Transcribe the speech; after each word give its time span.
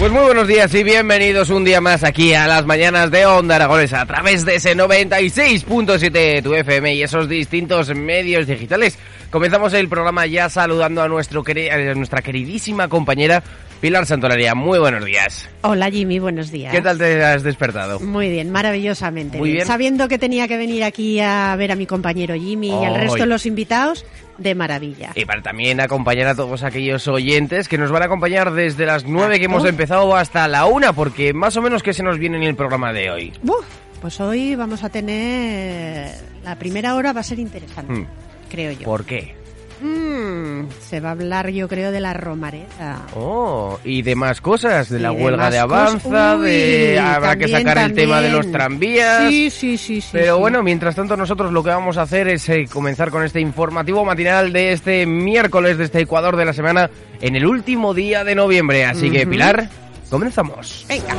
Pues 0.00 0.12
muy 0.12 0.22
buenos 0.22 0.48
días 0.48 0.74
y 0.74 0.82
bienvenidos 0.82 1.50
un 1.50 1.62
día 1.62 1.82
más 1.82 2.04
aquí 2.04 2.32
a 2.32 2.46
las 2.46 2.64
mañanas 2.64 3.10
de 3.10 3.26
Onda 3.26 3.56
Aragonesa 3.56 4.00
a 4.00 4.06
través 4.06 4.46
de 4.46 4.54
ese 4.54 4.74
96.7 4.74 6.42
tu 6.42 6.54
FM 6.54 6.94
y 6.94 7.02
esos 7.02 7.28
distintos 7.28 7.94
medios 7.94 8.46
digitales. 8.46 8.98
Comenzamos 9.30 9.74
el 9.74 9.90
programa 9.90 10.24
ya 10.24 10.48
saludando 10.48 11.02
a, 11.02 11.08
nuestro, 11.08 11.44
a 11.46 11.94
nuestra 11.94 12.22
queridísima 12.22 12.88
compañera 12.88 13.42
Pilar 13.82 14.06
Santolaria. 14.06 14.54
Muy 14.54 14.78
buenos 14.78 15.04
días. 15.04 15.50
Hola 15.60 15.90
Jimmy, 15.90 16.18
buenos 16.18 16.50
días. 16.50 16.72
¿Qué 16.72 16.80
tal 16.80 16.96
te 16.96 17.22
has 17.22 17.42
despertado? 17.42 18.00
Muy 18.00 18.30
bien, 18.30 18.50
maravillosamente. 18.50 19.36
Muy 19.36 19.52
bien. 19.52 19.66
Sabiendo 19.66 20.08
que 20.08 20.16
tenía 20.18 20.48
que 20.48 20.56
venir 20.56 20.82
aquí 20.82 21.20
a 21.20 21.54
ver 21.56 21.72
a 21.72 21.76
mi 21.76 21.84
compañero 21.84 22.34
Jimmy 22.34 22.68
y 22.68 22.84
al 22.86 22.94
resto 22.94 23.18
de 23.18 23.26
los 23.26 23.44
invitados, 23.44 24.06
de 24.40 24.54
maravilla. 24.54 25.12
Y 25.14 25.24
para 25.26 25.42
también 25.42 25.80
acompañar 25.80 26.26
a 26.28 26.34
todos 26.34 26.62
aquellos 26.64 27.06
oyentes 27.08 27.68
que 27.68 27.78
nos 27.78 27.90
van 27.92 28.02
a 28.02 28.06
acompañar 28.06 28.52
desde 28.52 28.86
las 28.86 29.04
9 29.04 29.38
que 29.38 29.44
hemos 29.44 29.64
empezado 29.64 30.16
hasta 30.16 30.48
la 30.48 30.66
1, 30.66 30.94
porque 30.94 31.32
más 31.34 31.56
o 31.56 31.62
menos 31.62 31.82
que 31.82 31.92
se 31.92 32.02
nos 32.02 32.18
viene 32.18 32.38
en 32.38 32.42
el 32.44 32.56
programa 32.56 32.92
de 32.92 33.10
hoy. 33.10 33.32
Uf, 33.42 33.64
pues 34.00 34.18
hoy 34.20 34.56
vamos 34.56 34.82
a 34.82 34.88
tener... 34.88 36.10
La 36.42 36.56
primera 36.58 36.94
hora 36.94 37.12
va 37.12 37.20
a 37.20 37.24
ser 37.24 37.38
interesante, 37.38 37.92
Hmm. 37.92 38.06
creo 38.50 38.72
yo. 38.72 38.84
¿Por 38.84 39.04
qué? 39.04 39.34
Mm, 39.80 40.68
se 40.80 41.00
va 41.00 41.08
a 41.08 41.12
hablar, 41.12 41.48
yo 41.50 41.68
creo, 41.68 41.90
de 41.90 42.00
la 42.00 42.12
romareda. 42.12 43.06
Oh, 43.14 43.78
y 43.82 44.02
de 44.02 44.14
más 44.14 44.40
cosas, 44.40 44.88
de 44.90 44.98
Sí, 44.98 45.02
la 45.02 45.12
huelga 45.12 45.50
de 45.50 45.58
Avanza, 45.58 46.36
de 46.36 46.98
habrá 46.98 47.36
que 47.36 47.46
también, 47.46 47.62
sacar 47.62 47.78
el 47.90 47.94
tema 47.94 48.20
de 48.20 48.30
los 48.30 48.50
tranvías. 48.52 49.28
Sí, 49.28 49.50
sí, 49.50 49.78
sí, 49.78 50.00
sí. 50.00 50.08
Pero 50.12 50.34
sí. 50.34 50.40
bueno, 50.40 50.62
mientras 50.62 50.94
tanto 50.94 51.16
nosotros 51.16 51.52
lo 51.52 51.62
que 51.62 51.70
vamos 51.70 51.96
a 51.96 52.02
hacer 52.02 52.28
es 52.28 52.48
eh, 52.50 52.66
comenzar 52.70 53.10
con 53.10 53.24
este 53.24 53.40
informativo 53.40 54.04
matinal 54.04 54.52
de 54.52 54.72
este 54.72 55.06
miércoles 55.06 55.78
de 55.78 55.84
este 55.84 56.00
Ecuador 56.00 56.36
de 56.36 56.44
la 56.44 56.52
semana 56.52 56.90
en 57.20 57.36
el 57.36 57.46
último 57.46 57.94
día 57.94 58.22
de 58.24 58.34
noviembre. 58.34 58.84
Así 58.84 59.10
que. 59.10 59.26
Pilar, 59.26 59.68
comenzamos. 60.10 60.84
Venga. 60.88 61.14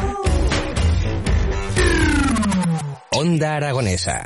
Onda 3.13 3.55
Aragonesa. 3.55 4.25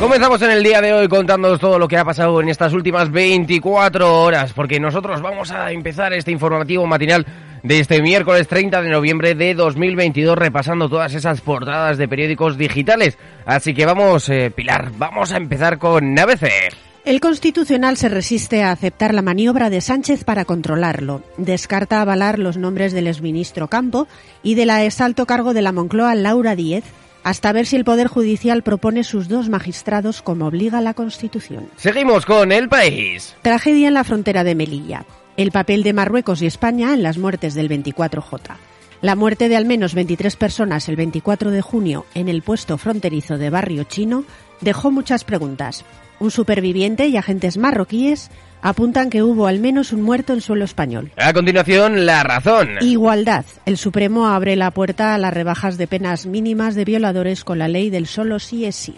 Comenzamos 0.00 0.40
en 0.40 0.50
el 0.50 0.62
día 0.62 0.80
de 0.80 0.94
hoy 0.94 1.08
contándonos 1.08 1.60
todo 1.60 1.78
lo 1.78 1.86
que 1.86 1.98
ha 1.98 2.06
pasado 2.06 2.40
en 2.40 2.48
estas 2.48 2.72
últimas 2.72 3.12
24 3.12 4.22
horas, 4.22 4.54
porque 4.54 4.80
nosotros 4.80 5.20
vamos 5.20 5.50
a 5.50 5.72
empezar 5.72 6.14
este 6.14 6.30
informativo 6.30 6.86
matinal 6.86 7.26
de 7.62 7.80
este 7.80 8.00
miércoles 8.00 8.48
30 8.48 8.80
de 8.80 8.88
noviembre 8.88 9.34
de 9.34 9.52
2022 9.52 10.38
repasando 10.38 10.88
todas 10.88 11.12
esas 11.12 11.42
portadas 11.42 11.98
de 11.98 12.08
periódicos 12.08 12.56
digitales. 12.56 13.18
Así 13.44 13.74
que 13.74 13.84
vamos, 13.84 14.30
eh, 14.30 14.50
Pilar, 14.50 14.90
vamos 14.96 15.32
a 15.32 15.36
empezar 15.36 15.76
con 15.76 16.18
ABC. 16.18 16.48
El 17.04 17.20
Constitucional 17.20 17.98
se 17.98 18.08
resiste 18.08 18.62
a 18.62 18.72
aceptar 18.72 19.12
la 19.12 19.20
maniobra 19.20 19.68
de 19.68 19.82
Sánchez 19.82 20.24
para 20.24 20.46
controlarlo. 20.46 21.22
Descarta 21.36 22.00
avalar 22.00 22.38
los 22.38 22.56
nombres 22.56 22.94
del 22.94 23.06
exministro 23.06 23.68
Campo 23.68 24.08
y 24.42 24.54
de 24.54 24.64
la 24.64 24.82
exalto 24.82 25.26
cargo 25.26 25.52
de 25.52 25.60
la 25.60 25.72
Moncloa 25.72 26.14
Laura 26.14 26.56
Díez 26.56 26.84
hasta 27.24 27.52
ver 27.52 27.66
si 27.66 27.76
el 27.76 27.84
Poder 27.84 28.08
Judicial 28.08 28.62
propone 28.62 29.04
sus 29.04 29.28
dos 29.28 29.48
magistrados 29.48 30.22
como 30.22 30.46
obliga 30.46 30.80
la 30.80 30.94
Constitución. 30.94 31.68
Seguimos 31.76 32.26
con 32.26 32.52
El 32.52 32.68
País. 32.68 33.34
Tragedia 33.42 33.88
en 33.88 33.94
la 33.94 34.04
frontera 34.04 34.44
de 34.44 34.54
Melilla. 34.54 35.04
El 35.36 35.52
papel 35.52 35.82
de 35.82 35.92
Marruecos 35.92 36.42
y 36.42 36.46
España 36.46 36.92
en 36.94 37.02
las 37.02 37.18
muertes 37.18 37.54
del 37.54 37.68
24J. 37.68 38.56
La 39.02 39.16
muerte 39.16 39.48
de 39.48 39.56
al 39.56 39.64
menos 39.64 39.94
23 39.94 40.36
personas 40.36 40.88
el 40.88 40.96
24 40.96 41.50
de 41.50 41.62
junio 41.62 42.04
en 42.14 42.28
el 42.28 42.42
puesto 42.42 42.76
fronterizo 42.76 43.38
de 43.38 43.48
Barrio 43.48 43.84
Chino 43.84 44.24
dejó 44.60 44.90
muchas 44.90 45.24
preguntas. 45.24 45.84
Un 46.18 46.30
superviviente 46.30 47.06
y 47.08 47.16
agentes 47.16 47.56
marroquíes 47.56 48.30
apuntan 48.62 49.08
que 49.08 49.22
hubo 49.22 49.46
al 49.46 49.58
menos 49.58 49.92
un 49.92 50.02
muerto 50.02 50.32
en 50.32 50.40
suelo 50.40 50.64
español. 50.64 51.10
A 51.16 51.32
continuación, 51.32 52.04
La 52.04 52.22
Razón. 52.22 52.76
Igualdad. 52.80 53.44
El 53.64 53.78
Supremo 53.78 54.28
abre 54.28 54.56
la 54.56 54.70
puerta 54.70 55.14
a 55.14 55.18
las 55.18 55.32
rebajas 55.32 55.78
de 55.78 55.86
penas 55.86 56.26
mínimas 56.26 56.74
de 56.74 56.84
violadores 56.84 57.42
con 57.42 57.58
la 57.58 57.68
ley 57.68 57.90
del 57.90 58.06
solo 58.06 58.38
sí 58.38 58.66
es 58.66 58.76
sí. 58.76 58.96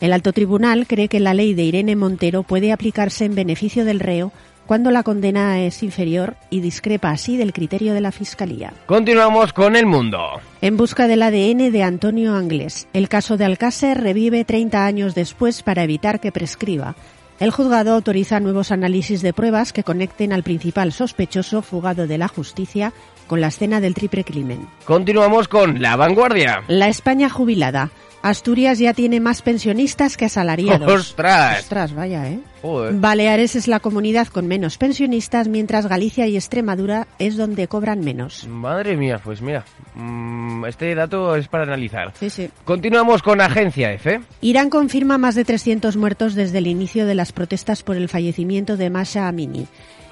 El 0.00 0.12
alto 0.12 0.32
tribunal 0.32 0.86
cree 0.86 1.08
que 1.08 1.20
la 1.20 1.34
ley 1.34 1.54
de 1.54 1.62
Irene 1.62 1.96
Montero 1.96 2.42
puede 2.42 2.72
aplicarse 2.72 3.24
en 3.24 3.34
beneficio 3.34 3.84
del 3.84 4.00
reo 4.00 4.32
cuando 4.66 4.90
la 4.90 5.02
condena 5.02 5.60
es 5.60 5.82
inferior 5.82 6.36
y 6.50 6.60
discrepa 6.60 7.10
así 7.10 7.36
del 7.36 7.52
criterio 7.52 7.94
de 7.94 8.00
la 8.00 8.12
Fiscalía. 8.12 8.72
Continuamos 8.86 9.52
con 9.52 9.76
El 9.76 9.86
Mundo. 9.86 10.20
En 10.60 10.76
busca 10.76 11.06
del 11.06 11.22
ADN 11.22 11.70
de 11.70 11.82
Antonio 11.82 12.34
Anglés, 12.34 12.88
el 12.92 13.08
caso 13.08 13.36
de 13.36 13.44
Alcácer 13.44 14.00
revive 14.00 14.44
30 14.44 14.84
años 14.84 15.14
después 15.14 15.62
para 15.62 15.84
evitar 15.84 16.20
que 16.20 16.32
prescriba. 16.32 16.94
El 17.40 17.50
juzgado 17.50 17.94
autoriza 17.94 18.38
nuevos 18.38 18.70
análisis 18.70 19.20
de 19.20 19.32
pruebas 19.32 19.72
que 19.72 19.82
conecten 19.82 20.32
al 20.32 20.44
principal 20.44 20.92
sospechoso 20.92 21.62
fugado 21.62 22.06
de 22.06 22.16
la 22.16 22.28
justicia 22.28 22.92
con 23.26 23.40
la 23.40 23.48
escena 23.48 23.80
del 23.80 23.94
triple 23.94 24.24
crimen. 24.24 24.68
Continuamos 24.84 25.48
con 25.48 25.82
La 25.82 25.96
Vanguardia. 25.96 26.62
La 26.68 26.88
España 26.88 27.28
jubilada. 27.28 27.90
Asturias 28.24 28.78
ya 28.78 28.94
tiene 28.94 29.20
más 29.20 29.42
pensionistas 29.42 30.16
que 30.16 30.24
asalariados. 30.24 30.90
¡Ostras! 30.90 31.60
Ostras, 31.60 31.92
vaya, 31.92 32.26
¿eh? 32.26 32.38
Joder. 32.62 32.94
Baleares 32.94 33.54
es 33.54 33.68
la 33.68 33.80
comunidad 33.80 34.28
con 34.28 34.46
menos 34.46 34.78
pensionistas, 34.78 35.46
mientras 35.46 35.86
Galicia 35.86 36.26
y 36.26 36.36
Extremadura 36.36 37.06
es 37.18 37.36
donde 37.36 37.68
cobran 37.68 38.00
menos. 38.00 38.46
Madre 38.48 38.96
mía, 38.96 39.20
pues 39.22 39.42
mira, 39.42 39.66
mm, 39.94 40.64
este 40.64 40.94
dato 40.94 41.36
es 41.36 41.48
para 41.48 41.64
analizar. 41.64 42.14
Sí, 42.18 42.30
sí. 42.30 42.48
Continuamos 42.64 43.20
con 43.22 43.42
Agencia 43.42 43.92
F. 43.92 44.22
Irán 44.40 44.70
confirma 44.70 45.18
más 45.18 45.34
de 45.34 45.44
300 45.44 45.98
muertos 45.98 46.34
desde 46.34 46.56
el 46.56 46.66
inicio 46.66 47.04
de 47.04 47.16
las 47.16 47.32
protestas 47.32 47.82
por 47.82 47.96
el 47.96 48.08
fallecimiento 48.08 48.78
de 48.78 48.88
Masha 48.88 49.28
Amini. 49.28 49.66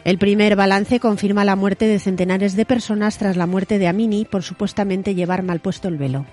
El 0.04 0.18
primer 0.18 0.54
balance 0.54 1.00
confirma 1.00 1.46
la 1.46 1.56
muerte 1.56 1.86
de 1.86 1.98
centenares 1.98 2.56
de 2.56 2.66
personas 2.66 3.16
tras 3.16 3.38
la 3.38 3.46
muerte 3.46 3.78
de 3.78 3.88
Amini 3.88 4.26
por 4.26 4.42
supuestamente 4.42 5.14
llevar 5.14 5.42
mal 5.42 5.60
puesto 5.60 5.88
el 5.88 5.96
velo. 5.96 6.26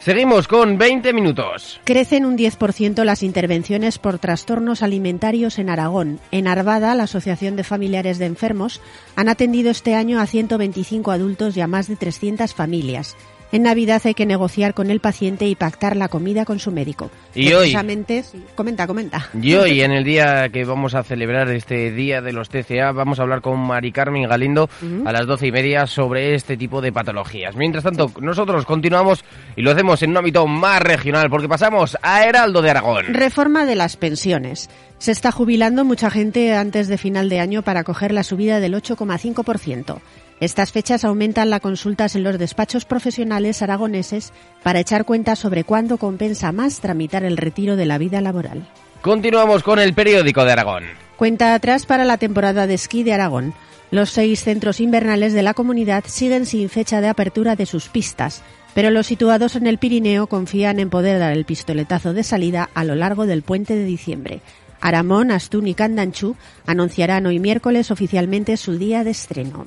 Seguimos 0.00 0.48
con 0.48 0.78
20 0.78 1.12
minutos. 1.12 1.78
Crecen 1.84 2.24
un 2.24 2.38
10% 2.38 3.04
las 3.04 3.22
intervenciones 3.22 3.98
por 3.98 4.18
trastornos 4.18 4.82
alimentarios 4.82 5.58
en 5.58 5.68
Aragón. 5.68 6.20
En 6.30 6.48
Arvada, 6.48 6.94
la 6.94 7.02
Asociación 7.02 7.54
de 7.54 7.64
Familiares 7.64 8.18
de 8.18 8.24
Enfermos 8.24 8.80
han 9.14 9.28
atendido 9.28 9.70
este 9.70 9.94
año 9.94 10.18
a 10.18 10.26
125 10.26 11.10
adultos 11.10 11.54
y 11.54 11.60
a 11.60 11.66
más 11.66 11.86
de 11.86 11.96
300 11.96 12.54
familias. 12.54 13.14
En 13.52 13.62
Navidad 13.64 14.00
hay 14.04 14.14
que 14.14 14.26
negociar 14.26 14.74
con 14.74 14.90
el 14.90 15.00
paciente 15.00 15.46
y 15.46 15.54
pactar 15.56 15.96
la 15.96 16.08
comida 16.08 16.44
con 16.44 16.58
su 16.60 16.70
médico. 16.70 17.10
Y 17.34 17.52
hoy- 17.52 17.70
sí. 17.70 18.42
comenta, 18.54 18.86
comenta. 18.86 19.28
Y 19.40 19.54
hoy, 19.54 19.80
en 19.82 19.90
el 19.90 20.04
día 20.04 20.48
que 20.50 20.64
vamos 20.64 20.94
a 20.94 21.02
celebrar 21.02 21.48
este 21.50 21.90
Día 21.90 22.20
de 22.20 22.32
los 22.32 22.48
TCA, 22.48 22.92
vamos 22.92 23.18
a 23.18 23.22
hablar 23.22 23.40
con 23.40 23.58
Mari 23.58 23.90
Carmen 23.90 24.28
Galindo 24.28 24.68
a 25.04 25.12
las 25.12 25.26
doce 25.26 25.48
y 25.48 25.52
media 25.52 25.86
sobre 25.86 26.34
este 26.34 26.56
tipo 26.56 26.80
de 26.80 26.92
patologías. 26.92 27.56
Mientras 27.56 27.82
tanto, 27.84 28.12
nosotros 28.20 28.64
continuamos 28.66 29.24
y 29.56 29.62
lo 29.62 29.72
hacemos 29.72 30.00
en 30.02 30.10
un 30.10 30.18
ámbito 30.18 30.46
más 30.46 30.80
regional, 30.80 31.28
porque 31.28 31.48
pasamos 31.48 31.96
a 32.02 32.24
Heraldo 32.24 32.62
de 32.62 32.70
Aragón. 32.70 33.06
Reforma 33.12 33.66
de 33.66 33.74
las 33.74 33.96
pensiones. 33.96 34.70
Se 34.98 35.10
está 35.12 35.32
jubilando 35.32 35.84
mucha 35.84 36.10
gente 36.10 36.54
antes 36.54 36.86
de 36.86 36.98
final 36.98 37.28
de 37.28 37.40
año 37.40 37.62
para 37.62 37.82
coger 37.84 38.12
la 38.12 38.22
subida 38.22 38.60
del 38.60 38.74
8,5%. 38.74 39.98
Estas 40.40 40.72
fechas 40.72 41.04
aumentan 41.04 41.50
las 41.50 41.60
consultas 41.60 42.16
en 42.16 42.22
los 42.22 42.38
despachos 42.38 42.86
profesionales 42.86 43.60
aragoneses 43.60 44.32
para 44.62 44.80
echar 44.80 45.04
cuenta 45.04 45.36
sobre 45.36 45.64
cuándo 45.64 45.98
compensa 45.98 46.50
más 46.50 46.80
tramitar 46.80 47.24
el 47.24 47.36
retiro 47.36 47.76
de 47.76 47.84
la 47.84 47.98
vida 47.98 48.22
laboral. 48.22 48.66
Continuamos 49.02 49.62
con 49.62 49.78
el 49.78 49.92
periódico 49.92 50.44
de 50.46 50.52
Aragón. 50.52 50.84
Cuenta 51.16 51.54
atrás 51.54 51.84
para 51.84 52.04
la 52.04 52.16
temporada 52.16 52.66
de 52.66 52.72
esquí 52.72 53.02
de 53.02 53.12
Aragón. 53.12 53.52
Los 53.90 54.10
seis 54.10 54.42
centros 54.42 54.80
invernales 54.80 55.34
de 55.34 55.42
la 55.42 55.52
comunidad 55.52 56.04
siguen 56.06 56.46
sin 56.46 56.70
fecha 56.70 57.02
de 57.02 57.08
apertura 57.08 57.54
de 57.54 57.66
sus 57.66 57.88
pistas, 57.88 58.40
pero 58.72 58.90
los 58.90 59.06
situados 59.06 59.56
en 59.56 59.66
el 59.66 59.76
Pirineo 59.76 60.26
confían 60.26 60.80
en 60.80 60.88
poder 60.88 61.18
dar 61.18 61.32
el 61.32 61.44
pistoletazo 61.44 62.14
de 62.14 62.22
salida 62.22 62.70
a 62.72 62.84
lo 62.84 62.94
largo 62.94 63.26
del 63.26 63.42
puente 63.42 63.74
de 63.74 63.84
diciembre. 63.84 64.40
Aramón, 64.80 65.32
Astún 65.32 65.66
y 65.66 65.74
Candanchú 65.74 66.36
anunciarán 66.66 67.26
hoy 67.26 67.38
miércoles 67.40 67.90
oficialmente 67.90 68.56
su 68.56 68.78
día 68.78 69.04
de 69.04 69.10
estreno. 69.10 69.66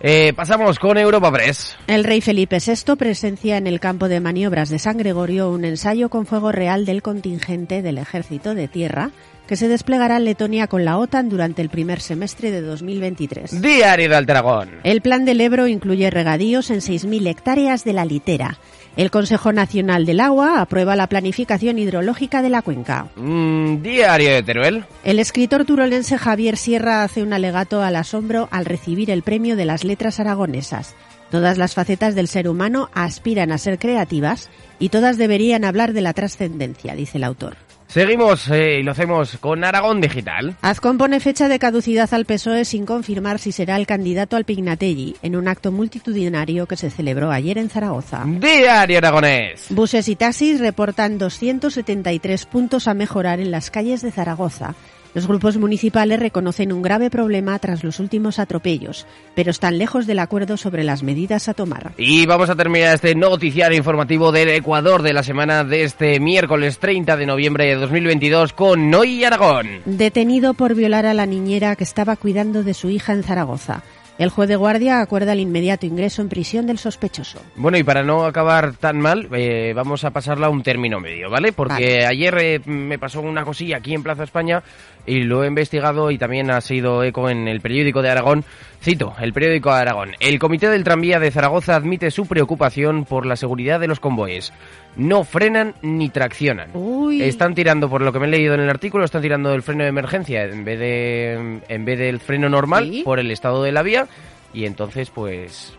Eh, 0.00 0.32
pasamos 0.34 0.78
con 0.78 0.98
Europa 0.98 1.32
Press. 1.32 1.76
El 1.86 2.04
rey 2.04 2.20
Felipe 2.20 2.58
VI 2.58 2.96
presencia 2.96 3.56
en 3.56 3.66
el 3.66 3.80
campo 3.80 4.08
de 4.08 4.20
maniobras 4.20 4.68
de 4.68 4.78
San 4.78 4.98
Gregorio 4.98 5.50
un 5.50 5.64
ensayo 5.64 6.10
con 6.10 6.26
fuego 6.26 6.52
real 6.52 6.84
del 6.84 7.02
contingente 7.02 7.82
del 7.82 7.98
ejército 7.98 8.54
de 8.54 8.68
tierra 8.68 9.10
que 9.46 9.56
se 9.56 9.68
desplegará 9.68 10.16
en 10.16 10.24
Letonia 10.24 10.66
con 10.66 10.84
la 10.84 10.98
OTAN 10.98 11.28
durante 11.28 11.62
el 11.62 11.68
primer 11.68 12.00
semestre 12.00 12.50
de 12.50 12.60
2023. 12.62 13.62
Diario 13.62 14.08
de 14.08 14.16
Altaragón. 14.16 14.70
El 14.82 15.00
plan 15.00 15.24
del 15.24 15.40
Ebro 15.40 15.68
incluye 15.68 16.10
regadíos 16.10 16.70
en 16.70 16.80
6.000 16.80 17.28
hectáreas 17.28 17.84
de 17.84 17.92
la 17.92 18.04
litera. 18.04 18.58
El 18.96 19.10
Consejo 19.10 19.52
Nacional 19.52 20.06
del 20.06 20.20
Agua 20.20 20.62
aprueba 20.62 20.96
la 20.96 21.06
planificación 21.06 21.78
hidrológica 21.78 22.40
de 22.40 22.48
la 22.48 22.62
cuenca. 22.62 23.08
Mm, 23.16 23.82
diario 23.82 24.32
de 24.32 24.42
Teruel. 24.42 24.84
El 25.04 25.18
escritor 25.18 25.66
turolense 25.66 26.16
Javier 26.16 26.56
Sierra 26.56 27.02
hace 27.02 27.22
un 27.22 27.34
alegato 27.34 27.82
al 27.82 27.96
asombro 27.96 28.48
al 28.50 28.64
recibir 28.64 29.10
el 29.10 29.22
premio 29.22 29.54
de 29.54 29.66
las 29.66 29.84
letras 29.84 30.18
aragonesas. 30.18 30.94
Todas 31.30 31.58
las 31.58 31.74
facetas 31.74 32.14
del 32.14 32.28
ser 32.28 32.48
humano 32.48 32.88
aspiran 32.94 33.52
a 33.52 33.58
ser 33.58 33.78
creativas 33.78 34.48
y 34.78 34.88
todas 34.88 35.18
deberían 35.18 35.64
hablar 35.64 35.92
de 35.92 36.00
la 36.00 36.14
trascendencia, 36.14 36.94
dice 36.94 37.18
el 37.18 37.24
autor. 37.24 37.56
Seguimos 37.88 38.48
eh, 38.50 38.80
y 38.80 38.82
lo 38.82 38.92
hacemos 38.92 39.36
con 39.38 39.64
Aragón 39.64 40.00
Digital. 40.00 40.56
Azcón 40.62 40.98
pone 40.98 41.20
fecha 41.20 41.48
de 41.48 41.58
caducidad 41.58 42.12
al 42.12 42.24
PSOE 42.24 42.64
sin 42.64 42.84
confirmar 42.84 43.38
si 43.38 43.52
será 43.52 43.76
el 43.76 43.86
candidato 43.86 44.36
al 44.36 44.44
Pignatelli 44.44 45.16
en 45.22 45.36
un 45.36 45.48
acto 45.48 45.72
multitudinario 45.72 46.66
que 46.66 46.76
se 46.76 46.90
celebró 46.90 47.30
ayer 47.30 47.58
en 47.58 47.70
Zaragoza. 47.70 48.24
Diario 48.26 48.98
Aragonés. 48.98 49.66
Buses 49.70 50.08
y 50.08 50.16
taxis 50.16 50.60
reportan 50.60 51.18
273 51.18 52.46
puntos 52.46 52.88
a 52.88 52.94
mejorar 52.94 53.40
en 53.40 53.50
las 53.50 53.70
calles 53.70 54.02
de 54.02 54.10
Zaragoza. 54.10 54.74
Los 55.16 55.26
grupos 55.26 55.56
municipales 55.56 56.20
reconocen 56.20 56.74
un 56.74 56.82
grave 56.82 57.08
problema 57.08 57.58
tras 57.58 57.82
los 57.82 58.00
últimos 58.00 58.38
atropellos, 58.38 59.06
pero 59.34 59.50
están 59.50 59.78
lejos 59.78 60.06
del 60.06 60.18
acuerdo 60.18 60.58
sobre 60.58 60.84
las 60.84 61.02
medidas 61.02 61.48
a 61.48 61.54
tomar. 61.54 61.92
Y 61.96 62.26
vamos 62.26 62.50
a 62.50 62.54
terminar 62.54 62.94
este 62.94 63.14
noticiario 63.14 63.78
informativo 63.78 64.30
del 64.30 64.50
Ecuador 64.50 65.00
de 65.00 65.14
la 65.14 65.22
semana 65.22 65.64
de 65.64 65.84
este 65.84 66.20
miércoles 66.20 66.78
30 66.80 67.16
de 67.16 67.24
noviembre 67.24 67.64
de 67.64 67.76
2022 67.76 68.52
con 68.52 68.90
Noy 68.90 69.24
Aragón. 69.24 69.80
Detenido 69.86 70.52
por 70.52 70.74
violar 70.74 71.06
a 71.06 71.14
la 71.14 71.24
niñera 71.24 71.76
que 71.76 71.84
estaba 71.84 72.16
cuidando 72.16 72.62
de 72.62 72.74
su 72.74 72.90
hija 72.90 73.14
en 73.14 73.22
Zaragoza. 73.22 73.84
El 74.18 74.30
juez 74.30 74.48
de 74.48 74.56
guardia 74.56 75.02
acuerda 75.02 75.34
el 75.34 75.40
inmediato 75.40 75.84
ingreso 75.84 76.22
en 76.22 76.30
prisión 76.30 76.66
del 76.66 76.78
sospechoso. 76.78 77.38
Bueno, 77.54 77.76
y 77.76 77.82
para 77.82 78.02
no 78.02 78.24
acabar 78.24 78.72
tan 78.72 78.98
mal, 78.98 79.28
eh, 79.32 79.74
vamos 79.76 80.04
a 80.04 80.10
pasarla 80.10 80.46
a 80.46 80.50
un 80.50 80.62
término 80.62 81.00
medio, 81.00 81.28
¿vale? 81.28 81.52
Porque 81.52 81.72
Vale. 81.74 82.06
ayer 82.06 82.38
eh, 82.38 82.60
me 82.64 82.98
pasó 82.98 83.20
una 83.20 83.44
cosilla 83.44 83.76
aquí 83.76 83.92
en 83.92 84.02
Plaza 84.02 84.24
España 84.24 84.62
y 85.04 85.20
lo 85.20 85.44
he 85.44 85.48
investigado 85.48 86.10
y 86.10 86.16
también 86.16 86.50
ha 86.50 86.62
sido 86.62 87.04
eco 87.04 87.28
en 87.28 87.46
el 87.46 87.60
periódico 87.60 88.00
de 88.00 88.08
Aragón. 88.08 88.44
Cito, 88.86 89.16
el 89.20 89.32
periódico 89.32 89.72
Aragón. 89.72 90.12
El 90.20 90.38
Comité 90.38 90.68
del 90.68 90.84
Tranvía 90.84 91.18
de 91.18 91.32
Zaragoza 91.32 91.74
admite 91.74 92.12
su 92.12 92.24
preocupación 92.26 93.04
por 93.04 93.26
la 93.26 93.34
seguridad 93.34 93.80
de 93.80 93.88
los 93.88 93.98
convoyes. 93.98 94.52
No 94.94 95.24
frenan 95.24 95.74
ni 95.82 96.08
traccionan. 96.08 96.70
Uy. 96.72 97.20
Están 97.20 97.56
tirando, 97.56 97.90
por 97.90 98.00
lo 98.00 98.12
que 98.12 98.20
me 98.20 98.26
he 98.26 98.30
leído 98.30 98.54
en 98.54 98.60
el 98.60 98.70
artículo, 98.70 99.04
están 99.04 99.22
tirando 99.22 99.50
del 99.50 99.62
freno 99.64 99.82
de 99.82 99.88
emergencia 99.88 100.44
en 100.44 100.64
vez 100.64 100.78
de 100.78 101.60
en 101.68 101.84
vez 101.84 101.98
del 101.98 102.20
freno 102.20 102.48
normal 102.48 102.88
Sí. 102.92 103.02
por 103.04 103.18
el 103.18 103.32
estado 103.32 103.64
de 103.64 103.72
la 103.72 103.82
vía 103.82 104.06
y 104.54 104.66
entonces 104.66 105.10
pues 105.10 105.72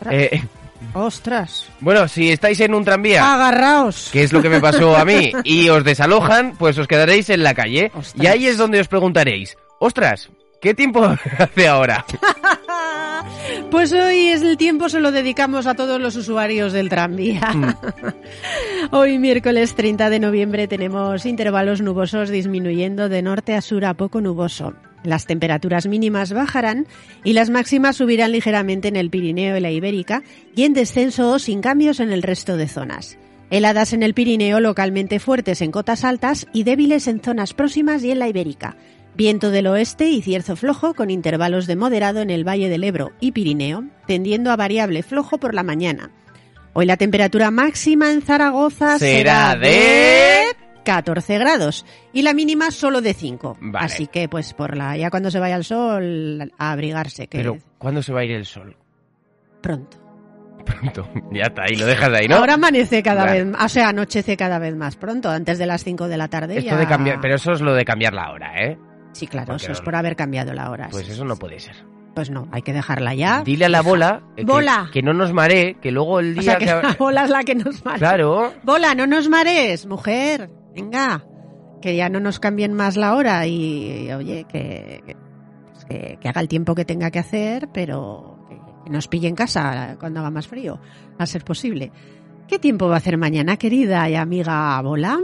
Ostras. 0.00 0.14
eh, 0.14 0.42
¡Ostras! 0.94 1.68
bueno, 1.80 2.08
si 2.08 2.30
estáis 2.30 2.58
en 2.60 2.72
un 2.72 2.86
tranvía, 2.86 3.34
¡Agarraos! 3.34 4.08
que 4.14 4.22
es 4.22 4.32
lo 4.32 4.40
que 4.40 4.48
me 4.48 4.60
pasó 4.62 4.96
a 4.96 5.04
mí, 5.04 5.30
y 5.44 5.68
os 5.68 5.84
desalojan, 5.84 6.54
pues 6.58 6.78
os 6.78 6.88
quedaréis 6.88 7.28
en 7.28 7.42
la 7.42 7.52
calle. 7.52 7.90
Ostras. 7.94 8.14
Y 8.24 8.26
ahí 8.28 8.46
es 8.46 8.56
donde 8.56 8.80
os 8.80 8.88
preguntaréis, 8.88 9.58
ostras, 9.78 10.30
¿qué 10.60 10.74
tiempo 10.74 11.04
hace 11.38 11.68
ahora? 11.68 12.04
Pues 13.70 13.92
hoy 13.92 14.28
es 14.28 14.42
el 14.42 14.56
tiempo, 14.56 14.88
se 14.88 15.00
lo 15.00 15.12
dedicamos 15.12 15.66
a 15.66 15.74
todos 15.74 16.00
los 16.00 16.16
usuarios 16.16 16.72
del 16.72 16.88
tranvía. 16.88 17.52
Mm. 17.52 17.74
Hoy, 18.92 19.18
miércoles 19.18 19.74
30 19.74 20.08
de 20.08 20.20
noviembre, 20.20 20.68
tenemos 20.68 21.26
intervalos 21.26 21.82
nubosos 21.82 22.30
disminuyendo 22.30 23.08
de 23.08 23.22
norte 23.22 23.54
a 23.54 23.60
sur 23.60 23.84
a 23.84 23.94
poco 23.94 24.20
nuboso. 24.20 24.74
Las 25.04 25.26
temperaturas 25.26 25.86
mínimas 25.86 26.32
bajarán 26.32 26.86
y 27.24 27.34
las 27.34 27.50
máximas 27.50 27.96
subirán 27.96 28.32
ligeramente 28.32 28.88
en 28.88 28.96
el 28.96 29.10
Pirineo 29.10 29.56
y 29.56 29.60
la 29.60 29.70
Ibérica 29.70 30.22
y 30.56 30.64
en 30.64 30.72
descenso 30.72 31.30
o 31.32 31.38
sin 31.38 31.60
cambios 31.60 32.00
en 32.00 32.10
el 32.10 32.22
resto 32.22 32.56
de 32.56 32.68
zonas. 32.68 33.18
Heladas 33.50 33.92
en 33.92 34.02
el 34.02 34.12
Pirineo 34.12 34.60
localmente 34.60 35.20
fuertes 35.20 35.62
en 35.62 35.70
cotas 35.70 36.04
altas 36.04 36.46
y 36.52 36.64
débiles 36.64 37.06
en 37.06 37.20
zonas 37.20 37.54
próximas 37.54 38.02
y 38.04 38.10
en 38.10 38.18
la 38.18 38.28
Ibérica. 38.28 38.76
Viento 39.18 39.50
del 39.50 39.66
oeste 39.66 40.08
y 40.10 40.22
cierzo 40.22 40.54
flojo 40.54 40.94
con 40.94 41.10
intervalos 41.10 41.66
de 41.66 41.74
moderado 41.74 42.20
en 42.20 42.30
el 42.30 42.46
Valle 42.46 42.68
del 42.68 42.84
Ebro 42.84 43.10
y 43.18 43.32
Pirineo, 43.32 43.82
tendiendo 44.06 44.52
a 44.52 44.56
variable 44.56 45.02
flojo 45.02 45.38
por 45.38 45.54
la 45.54 45.64
mañana. 45.64 46.12
Hoy 46.72 46.86
la 46.86 46.96
temperatura 46.96 47.50
máxima 47.50 48.12
en 48.12 48.22
Zaragoza 48.22 48.96
Será 49.00 49.54
será, 49.54 49.56
de- 49.56 49.68
de 49.70 50.42
14 50.84 51.36
grados 51.36 51.84
y 52.12 52.22
la 52.22 52.32
mínima 52.32 52.70
solo 52.70 53.00
de 53.00 53.12
5. 53.12 53.58
Vale. 53.60 53.86
Así 53.86 54.06
que 54.06 54.28
pues 54.28 54.54
por 54.54 54.76
la 54.76 54.96
ya 54.96 55.10
cuando 55.10 55.32
se 55.32 55.40
vaya 55.40 55.56
el 55.56 55.64
sol 55.64 56.52
a 56.56 56.70
abrigarse 56.70 57.26
que 57.26 57.38
Pero, 57.38 57.58
¿cuándo 57.78 58.04
se 58.04 58.12
va 58.12 58.20
a 58.20 58.24
ir 58.24 58.30
el 58.30 58.46
sol? 58.46 58.76
pronto. 59.60 59.98
Pronto. 60.64 61.08
Ya 61.32 61.46
está, 61.46 61.62
ahí 61.64 61.74
lo 61.74 61.86
dejas 61.86 62.10
ahí, 62.12 62.28
¿no? 62.28 62.36
Ahora 62.36 62.54
amanece 62.54 63.02
cada 63.02 63.24
Vale. 63.24 63.42
vez, 63.46 63.56
o 63.60 63.68
sea, 63.68 63.88
anochece 63.88 64.36
cada 64.36 64.60
vez 64.60 64.76
más 64.76 64.94
pronto, 64.94 65.28
antes 65.28 65.58
de 65.58 65.66
las 65.66 65.82
5 65.82 66.06
de 66.06 66.16
la 66.16 66.28
tarde 66.28 66.58
Esto 66.58 66.70
ya- 66.70 66.76
de 66.76 66.86
cambiar, 66.86 67.20
pero 67.20 67.34
eso 67.34 67.50
es 67.50 67.60
lo 67.60 67.74
de 67.74 67.84
cambiar 67.84 68.14
la 68.14 68.30
hora, 68.30 68.52
¿eh? 68.64 68.78
Sí, 69.18 69.26
claro, 69.26 69.56
eso 69.56 69.72
es 69.72 69.80
por 69.80 69.94
haber 69.96 70.16
cambiado 70.16 70.52
la 70.52 70.70
hora. 70.70 70.88
Pues 70.90 71.06
sí, 71.06 71.12
eso 71.12 71.22
sí, 71.22 71.28
no 71.28 71.34
sí. 71.34 71.40
puede 71.40 71.58
ser. 71.60 71.74
Pues 72.14 72.30
no, 72.30 72.48
hay 72.50 72.62
que 72.62 72.72
dejarla 72.72 73.14
ya. 73.14 73.42
Dile 73.44 73.66
a 73.66 73.68
la 73.68 73.80
bola 73.82 74.22
eh, 74.36 74.40
que, 74.40 74.44
Bola. 74.44 74.90
que 74.92 75.02
no 75.02 75.12
nos 75.12 75.32
maree, 75.32 75.74
que 75.80 75.90
luego 75.92 76.18
el 76.20 76.36
O 76.36 76.40
día 76.40 76.52
sea, 76.52 76.58
que 76.58 76.64
que... 76.66 76.72
la 76.72 76.96
bola 76.98 77.24
es 77.24 77.30
la 77.30 77.42
que 77.44 77.54
nos 77.54 77.84
marea. 77.84 77.98
Claro, 77.98 78.52
Bola, 78.64 78.94
no 78.94 79.06
nos 79.06 79.28
mares, 79.28 79.86
mujer. 79.86 80.50
Venga, 80.74 81.24
que 81.80 81.94
ya 81.96 82.08
no 82.08 82.18
nos 82.18 82.40
cambien 82.40 82.72
más 82.72 82.96
la 82.96 83.14
hora 83.14 83.46
y, 83.46 84.06
y, 84.08 84.12
oye, 84.12 84.46
que, 84.48 85.16
pues 85.72 85.84
que- 85.84 86.18
que 86.20 86.28
haga 86.28 86.40
el 86.40 86.48
tiempo 86.48 86.74
que 86.74 86.84
tenga 86.84 87.10
que 87.12 87.18
hacer, 87.20 87.68
pero 87.72 88.44
que, 88.48 88.56
que 88.84 88.90
nos 88.90 89.06
pille 89.06 89.28
en 89.28 89.34
casa 89.36 89.96
cuando 90.00 90.18
haga 90.20 90.30
más 90.30 90.48
frío, 90.48 90.80
a 91.18 91.26
ser 91.26 91.44
posible. 91.44 91.92
¿Qué 92.48 92.58
tiempo 92.58 92.88
va 92.88 92.94
a 92.94 92.98
hacer 92.98 93.16
mañana, 93.18 93.56
querida 93.58 94.08
y 94.08 94.16
amiga 94.16 94.80
Bola? 94.82 95.18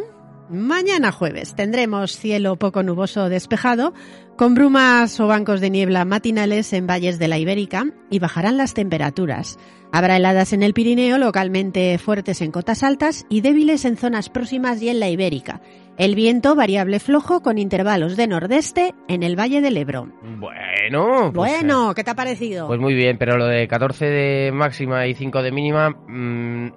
Mañana 0.51 1.11
jueves 1.11 1.55
tendremos 1.55 2.19
cielo 2.19 2.57
poco 2.57 2.83
nuboso 2.83 3.31
despejado, 3.31 3.95
con 4.37 4.55
brumas 4.55 5.19
o 5.19 5.27
bancos 5.27 5.61
de 5.63 5.71
niebla 5.71 6.05
matinales 6.05 6.73
en 6.75 6.87
valles 6.87 7.19
de 7.19 7.29
la 7.29 7.39
Ibérica 7.39 7.87
y 8.11 8.19
bajarán 8.19 8.59
las 8.59 8.75
temperaturas. 8.75 9.59
Habrá 9.91 10.17
heladas 10.17 10.53
en 10.53 10.63
el 10.63 10.75
Pirineo, 10.75 11.17
localmente 11.19 11.97
fuertes 11.99 12.43
en 12.43 12.51
cotas 12.51 12.83
altas 12.83 13.25
y 13.31 13.41
débiles 13.41 13.87
en 13.87 13.97
zonas 13.97 14.29
próximas 14.29 14.83
y 14.83 14.91
en 14.91 15.01
la 15.01 15.09
Ibérica. 15.09 15.63
El 15.97 16.15
viento 16.15 16.55
variable 16.55 16.99
flojo 17.01 17.41
con 17.41 17.57
intervalos 17.57 18.17
de 18.17 18.27
nordeste 18.27 18.95
en 19.09 19.23
el 19.23 19.39
Valle 19.39 19.63
del 19.63 19.79
Ebro. 19.79 20.09
bueno. 20.39 21.33
pues, 21.33 21.53
eh, 21.53 21.57
bueno, 21.61 21.95
¿qué 21.95 22.05
te 22.05 22.11
ha 22.11 22.15
parecido? 22.17 22.67
Pues 22.67 22.81
muy 22.81 22.93
bien, 22.95 23.17
pero 23.17 23.39
lo 23.39 23.47
de 23.47 23.67
14 23.67 24.05
de 24.05 24.53
máxima 24.53 25.07
y 25.07 25.15
5 25.15 25.43
de 25.43 25.53
mínima, 25.53 25.91
mm, 25.91 26.73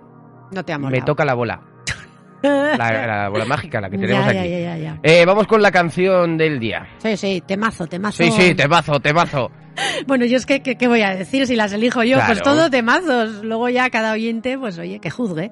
no 0.51 0.63
te 0.63 0.71
ha 0.71 0.77
me 0.77 0.83
molado. 0.85 1.05
toca 1.05 1.25
la 1.25 1.33
bola. 1.33 1.76
La, 2.43 2.77
la 3.07 3.29
bola 3.29 3.45
mágica, 3.45 3.81
la 3.81 3.89
que 3.89 3.97
tenemos 3.99 4.31
ya, 4.33 4.41
aquí. 4.41 4.49
ya, 4.49 4.77
ya. 4.77 4.99
Eh, 5.03 5.25
vamos 5.25 5.47
con 5.47 5.61
la 5.61 5.71
canción 5.71 6.37
del 6.37 6.59
día. 6.59 6.87
Sí, 6.99 7.17
sí, 7.17 7.43
temazo, 7.45 7.87
temazo. 7.87 8.23
Sí, 8.23 8.31
sí, 8.31 8.55
temazo, 8.55 8.99
temazo. 8.99 9.51
Bueno, 10.07 10.25
yo 10.25 10.37
es 10.37 10.47
que, 10.47 10.61
que- 10.63 10.75
¿qué 10.75 10.87
voy 10.87 11.01
a 11.03 11.15
decir 11.15 11.45
si 11.45 11.55
las 11.55 11.71
elijo 11.71 12.01
yo? 12.03 12.15
Pues 12.25 12.41
Claro. 12.41 12.57
todo 12.57 12.69
temazos. 12.71 13.43
Luego 13.43 13.69
ya 13.69 13.89
cada 13.91 14.11
oyente, 14.13 14.57
pues 14.57 14.77
oye, 14.79 14.99
que 14.99 15.11
juzgue. 15.11 15.51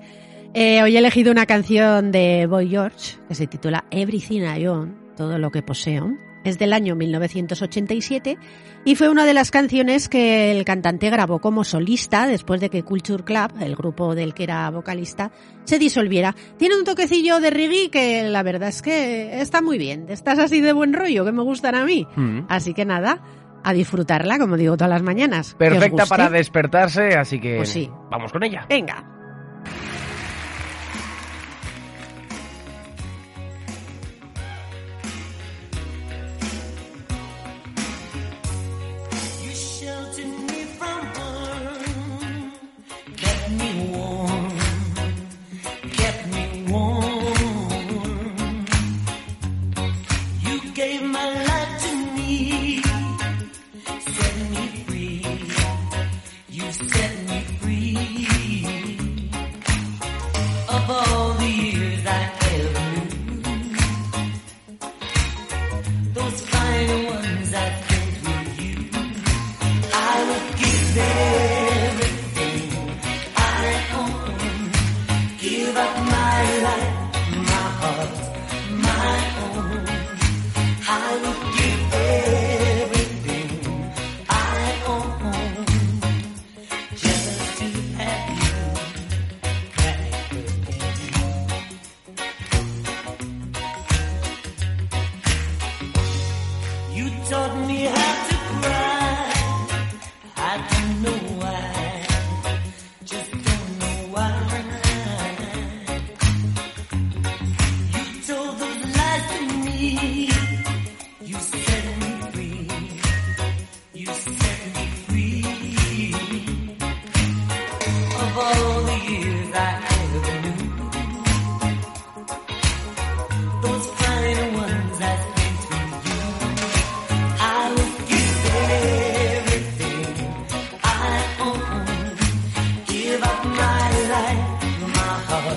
Eh, 0.56 0.82
hoy 0.82 0.96
he 0.96 1.00
elegido 1.00 1.32
una 1.32 1.46
canción 1.46 2.12
de 2.12 2.48
Boy 2.48 2.70
George 2.70 3.18
que 3.28 3.36
se 3.36 3.46
titula 3.46 3.84
Everything 3.92 4.42
I 4.42 4.66
Own, 4.68 4.96
todo 5.16 5.38
lo 5.38 5.52
que 5.52 5.62
poseo. 5.62 6.10
Es 6.46 6.58
del 6.60 6.72
año 6.74 6.96
1987 6.96 8.38
y 8.86 8.96
fue 8.96 9.10
una 9.10 9.26
de 9.26 9.34
las 9.34 9.52
canciones 9.52 10.08
que 10.08 10.52
el 10.52 10.64
cantante 10.64 11.10
grabó 11.10 11.40
como 11.40 11.64
solista 11.64 12.28
después 12.28 12.62
de 12.62 12.70
que 12.70 12.84
Culture 12.84 13.24
Club, 13.24 13.52
el 13.60 13.76
grupo 13.76 14.16
del 14.16 14.34
que 14.34 14.44
era 14.44 14.70
vocalista, 14.70 15.32
se 15.66 15.80
disolviera. 15.80 16.36
Tiene 16.58 16.78
un 16.78 16.84
toquecillo 16.86 17.40
de 17.40 17.50
reggae 17.50 17.90
que 17.90 18.24
la 18.30 18.44
verdad 18.44 18.70
es 18.70 18.82
que 18.82 19.42
está 19.42 19.62
muy 19.62 19.78
bien. 19.78 20.06
De 20.06 20.14
estas 20.14 20.40
así 20.40 20.62
de 20.62 20.72
buen 20.72 20.94
rollo 20.94 21.26
que 21.26 21.32
me 21.32 21.42
gustan 21.42 21.76
a 21.76 21.84
mí. 21.84 22.08
Mm. 22.16 22.42
Así 22.48 22.74
que 22.76 22.86
nada, 22.86 23.22
a 23.64 23.74
disfrutarla, 23.74 24.38
como 24.38 24.56
digo 24.56 24.78
todas 24.78 24.92
las 24.92 25.02
mañanas. 25.02 25.56
Perfecta 25.56 26.06
para 26.06 26.30
despertarse, 26.30 27.16
así 27.16 27.40
que 27.40 27.58
Pues 27.58 27.70
sí. 27.70 27.90
vamos 28.12 28.32
con 28.32 28.44
ella. 28.44 28.68
Venga. 28.70 29.15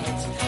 Right. 0.08 0.47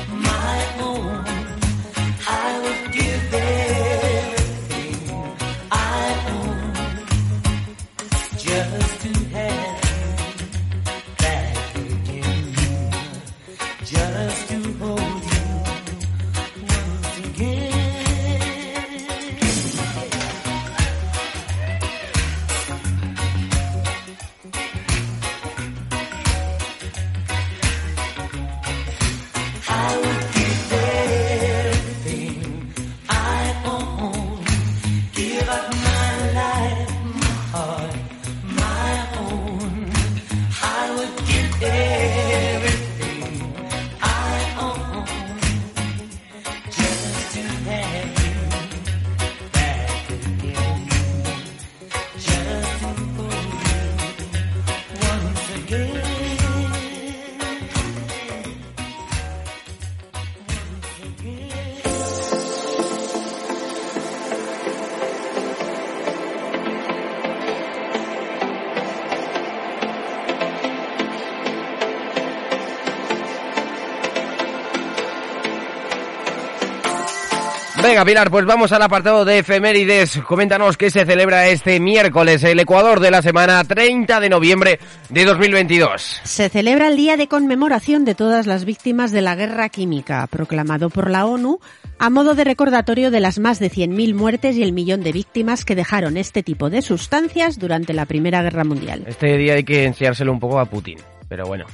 Venga, 77.91 78.05
Pilar, 78.05 78.31
pues 78.31 78.45
vamos 78.45 78.71
al 78.71 78.83
apartado 78.83 79.25
de 79.25 79.39
efemérides. 79.39 80.21
Coméntanos 80.25 80.77
qué 80.77 80.89
se 80.89 81.05
celebra 81.05 81.49
este 81.49 81.77
miércoles, 81.81 82.41
el 82.45 82.57
Ecuador 82.61 83.01
de 83.01 83.11
la 83.11 83.21
semana 83.21 83.61
30 83.65 84.21
de 84.21 84.29
noviembre 84.29 84.79
de 85.09 85.25
2022. 85.25 86.21
Se 86.23 86.47
celebra 86.47 86.87
el 86.87 86.95
Día 86.95 87.17
de 87.17 87.27
Conmemoración 87.27 88.05
de 88.05 88.15
todas 88.15 88.47
las 88.47 88.63
víctimas 88.63 89.11
de 89.11 89.21
la 89.21 89.35
guerra 89.35 89.67
química, 89.67 90.25
proclamado 90.27 90.89
por 90.89 91.09
la 91.09 91.25
ONU 91.25 91.59
a 91.99 92.09
modo 92.09 92.33
de 92.33 92.45
recordatorio 92.45 93.11
de 93.11 93.19
las 93.19 93.39
más 93.39 93.59
de 93.59 93.69
100.000 93.69 94.15
muertes 94.15 94.55
y 94.55 94.63
el 94.63 94.71
millón 94.71 95.03
de 95.03 95.11
víctimas 95.11 95.65
que 95.65 95.75
dejaron 95.75 96.15
este 96.15 96.43
tipo 96.43 96.69
de 96.69 96.81
sustancias 96.81 97.59
durante 97.59 97.91
la 97.91 98.05
Primera 98.05 98.41
Guerra 98.41 98.63
Mundial. 98.63 99.03
Este 99.05 99.35
día 99.35 99.55
hay 99.55 99.65
que 99.65 99.83
enseñárselo 99.83 100.31
un 100.31 100.39
poco 100.39 100.61
a 100.61 100.65
Putin, 100.65 100.97
pero 101.27 101.45
bueno. 101.45 101.65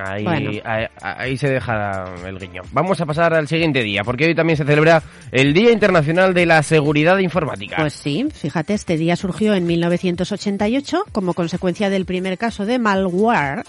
Ahí, 0.00 0.24
Bueno. 0.24 0.50
ahí, 0.64 0.86
ahí 1.02 1.36
se 1.36 1.48
deja 1.48 2.04
el 2.26 2.38
guiño. 2.38 2.62
Vamos 2.72 3.00
a 3.00 3.06
pasar 3.06 3.34
al 3.34 3.48
siguiente 3.48 3.82
día, 3.82 4.04
porque 4.04 4.26
hoy 4.26 4.34
también 4.34 4.56
se 4.56 4.64
celebra 4.64 5.02
el 5.32 5.52
Día 5.52 5.72
Internacional 5.72 6.34
de 6.34 6.46
la 6.46 6.62
Seguridad 6.62 7.18
Informática. 7.18 7.76
Pues 7.78 7.94
sí, 7.94 8.26
fíjate, 8.32 8.74
este 8.74 8.96
día 8.96 9.16
surgió 9.16 9.54
en 9.54 9.66
1988 9.66 11.04
como 11.12 11.34
consecuencia 11.34 11.90
del 11.90 12.04
primer 12.04 12.38
caso 12.38 12.66
de 12.66 12.78
malware 12.78 13.64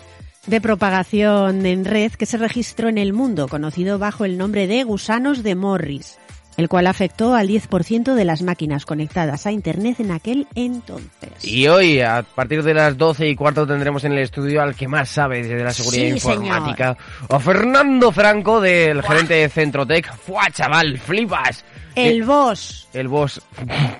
de 0.47 0.61
propagación 0.61 1.65
en 1.65 1.85
red 1.85 2.11
que 2.13 2.25
se 2.25 2.37
registró 2.37 2.89
en 2.89 2.97
el 2.97 3.13
mundo, 3.13 3.47
conocido 3.47 3.99
bajo 3.99 4.25
el 4.25 4.37
nombre 4.37 4.67
de 4.67 4.83
gusanos 4.83 5.43
de 5.43 5.55
Morris, 5.55 6.17
el 6.59 6.67
cual 6.67 6.87
afectó 6.87 7.35
al 7.35 7.47
10% 7.47 8.15
de 8.15 8.25
las 8.25 8.41
máquinas 8.41 8.85
conectadas 8.85 9.45
a 9.45 9.51
Internet 9.53 10.01
en 10.01 10.11
aquel 10.11 10.45
entonces. 10.55 11.31
Y 11.41 11.69
hoy, 11.69 12.01
a 12.01 12.21
partir 12.21 12.63
de 12.63 12.73
las 12.73 12.97
12 12.97 13.29
y 13.29 13.35
cuarto, 13.35 13.65
tendremos 13.65 14.03
en 14.03 14.11
el 14.11 14.19
estudio 14.19 14.61
al 14.61 14.75
que 14.75 14.85
más 14.89 15.07
sabe 15.07 15.41
de 15.41 15.63
la 15.63 15.71
seguridad 15.71 16.03
Sí, 16.03 16.09
informática, 16.09 16.97
a 17.29 17.39
Fernando 17.39 18.11
Franco, 18.11 18.59
del 18.59 19.01
gerente 19.01 19.35
de 19.35 19.47
Centrotec. 19.47 20.13
¡Fua, 20.17 20.49
chaval! 20.51 20.97
¡Flipas! 20.99 21.63
El 21.95 22.23
boss 22.25 22.79
el 22.93 23.07
boss. 23.07 23.41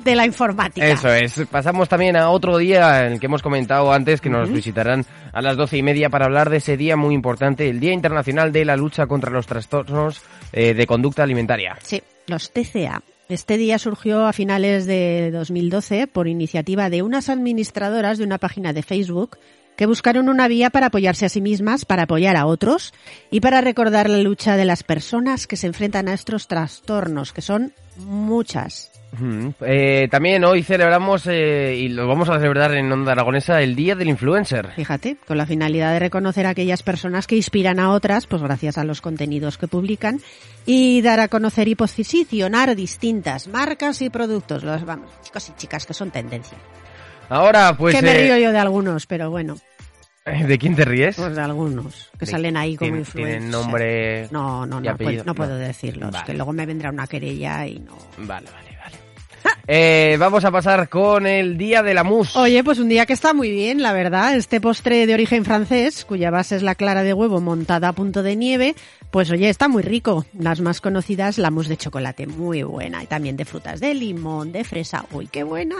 de 0.03 0.15
la 0.15 0.25
informática. 0.25 0.87
Eso 0.87 1.09
es. 1.13 1.41
Pasamos 1.49 1.87
también 1.87 2.15
a 2.15 2.29
otro 2.29 2.57
día 2.57 3.05
en 3.05 3.13
el 3.13 3.19
que 3.19 3.27
hemos 3.27 3.41
comentado 3.41 3.91
antes 3.91 4.21
que 4.21 4.29
nos 4.29 4.51
visitarán 4.51 5.05
a 5.31 5.41
las 5.41 5.57
doce 5.57 5.77
y 5.77 5.83
media 5.83 6.09
para 6.09 6.25
hablar 6.25 6.49
de 6.49 6.57
ese 6.57 6.77
día 6.77 6.95
muy 6.95 7.13
importante, 7.13 7.69
el 7.69 7.79
Día 7.79 7.93
Internacional 7.93 8.51
de 8.51 8.65
la 8.65 8.75
Lucha 8.75 9.07
contra 9.07 9.31
los 9.31 9.45
Trastornos 9.45 10.21
eh, 10.51 10.73
de 10.73 10.87
Conducta 10.87 11.23
Alimentaria. 11.23 11.77
Sí, 11.81 12.01
los 12.29 12.51
TCA. 12.51 13.03
Este 13.27 13.57
día 13.57 13.77
surgió 13.77 14.25
a 14.25 14.33
finales 14.33 14.85
de 14.85 15.29
2012 15.31 16.07
por 16.07 16.27
iniciativa 16.27 16.89
de 16.89 17.03
unas 17.03 17.29
administradoras 17.29 18.17
de 18.17 18.23
una 18.23 18.39
página 18.39 18.73
de 18.73 18.81
Facebook 18.81 19.37
que 19.75 19.85
buscaron 19.85 20.27
una 20.27 20.47
vía 20.47 20.71
para 20.71 20.87
apoyarse 20.87 21.25
a 21.25 21.29
sí 21.29 21.39
mismas, 21.39 21.85
para 21.85 22.03
apoyar 22.03 22.35
a 22.35 22.45
otros 22.45 22.93
y 23.31 23.39
para 23.39 23.61
recordar 23.61 24.09
la 24.09 24.17
lucha 24.17 24.57
de 24.57 24.65
las 24.65 24.83
personas 24.83 25.47
que 25.47 25.55
se 25.57 25.67
enfrentan 25.67 26.09
a 26.09 26.13
estos 26.13 26.47
trastornos, 26.47 27.31
que 27.31 27.41
son 27.41 27.71
muchas. 27.95 28.98
Ujú. 29.11 29.53
Eh, 29.61 30.07
también 30.11 30.43
hoy 30.43 30.61
celebramos, 30.61 31.25
eh, 31.27 31.75
y 31.77 31.89
lo 31.89 32.07
vamos 32.07 32.29
a 32.29 32.35
celebrar 32.37 32.73
en 32.75 32.91
Onda 32.91 33.13
Aragonesa, 33.13 33.61
el 33.61 33.75
Día 33.75 33.95
del 33.95 34.09
Influencer. 34.09 34.69
Fíjate, 34.75 35.17
con 35.27 35.37
la 35.37 35.45
finalidad 35.47 35.93
de 35.93 35.99
reconocer 35.99 36.45
a 36.45 36.49
aquellas 36.49 36.83
personas 36.83 37.25
que 37.25 37.35
inspiran 37.35 37.79
a 37.79 37.91
otras, 37.91 38.27
pues 38.27 38.41
gracias 38.41 38.77
a 38.77 38.83
los 38.83 39.01
contenidos 39.01 39.57
que 39.57 39.67
publican, 39.67 40.19
y 40.65 41.01
dar 41.01 41.19
a 41.19 41.27
conocer 41.27 41.67
y 41.67 41.75
posicionar 41.75 42.75
distintas 42.75 43.47
marcas 43.47 44.01
y 44.03 44.09
productos. 44.11 44.63
Los, 44.63 44.85
vamos, 44.85 45.09
chicos 45.23 45.49
y 45.49 45.53
chicas 45.55 45.85
que 45.87 45.93
son 45.95 46.11
tendencia. 46.11 46.57
Ahora, 47.29 47.75
pues... 47.77 47.95
que 47.95 48.01
me 48.03 48.11
eh, 48.11 48.23
río 48.25 48.37
yo 48.37 48.51
de 48.51 48.59
algunos, 48.59 49.07
pero 49.07 49.31
bueno, 49.31 49.55
¿De 50.25 50.57
quién 50.59 50.75
te 50.75 50.85
ríes? 50.85 51.15
pues 51.15 51.35
de 51.35 51.41
algunos, 51.41 52.09
que 52.19 52.25
De- 52.25 52.31
salen 52.31 52.57
ahí 52.57 52.75
como 52.75 52.89
tienen- 52.91 52.99
influencers. 52.99 53.39
tienen 53.39 53.51
nombre 53.51 54.27
No, 54.31 54.67
no, 54.67 54.79
no, 54.79 54.95
puedo, 54.97 55.23
no 55.23 55.33
puedo 55.33 55.55
decirlos, 55.57 56.11
Vale. 56.11 56.25
que 56.27 56.33
luego 56.35 56.53
me 56.53 56.67
vendrá 56.67 56.91
una 56.91 57.07
querella 57.07 57.65
y 57.65 57.79
no... 57.79 57.97
Vale, 58.19 58.47
vale. 58.51 58.68
Eh, 59.71 60.17
vamos 60.19 60.43
a 60.45 60.49
pasar 60.51 60.89
con 60.89 61.27
el 61.27 61.55
Día 61.55 61.83
de 61.83 61.93
la 61.93 62.03
Mousse. 62.03 62.35
Oye, 62.39 62.63
pues 62.63 62.79
un 62.79 62.89
día 62.89 63.05
que 63.05 63.13
está 63.13 63.35
muy 63.35 63.51
bien, 63.51 63.83
la 63.83 63.93
verdad. 63.93 64.35
Este 64.35 64.59
postre 64.59 65.05
de 65.05 65.13
origen 65.13 65.45
francés, 65.45 66.05
cuya 66.05 66.31
base 66.31 66.55
es 66.55 66.63
la 66.63 66.73
clara 66.73 67.03
de 67.03 67.13
huevo 67.13 67.39
montada 67.39 67.89
a 67.89 67.93
punto 67.93 68.23
de 68.23 68.35
nieve, 68.35 68.73
pues 69.11 69.29
oye, 69.29 69.47
está 69.47 69.67
muy 69.67 69.83
rico. 69.83 70.25
Las 70.33 70.59
más 70.59 70.81
conocidas, 70.81 71.37
la 71.37 71.51
mousse 71.51 71.67
de 71.69 71.77
chocolate, 71.77 72.25
muy 72.25 72.63
buena. 72.63 73.03
Y 73.03 73.05
también 73.05 73.37
de 73.37 73.45
frutas 73.45 73.79
de 73.79 73.93
limón, 73.93 74.51
de 74.51 74.63
fresa. 74.63 75.05
Uy, 75.11 75.27
qué 75.27 75.43
buena. 75.43 75.75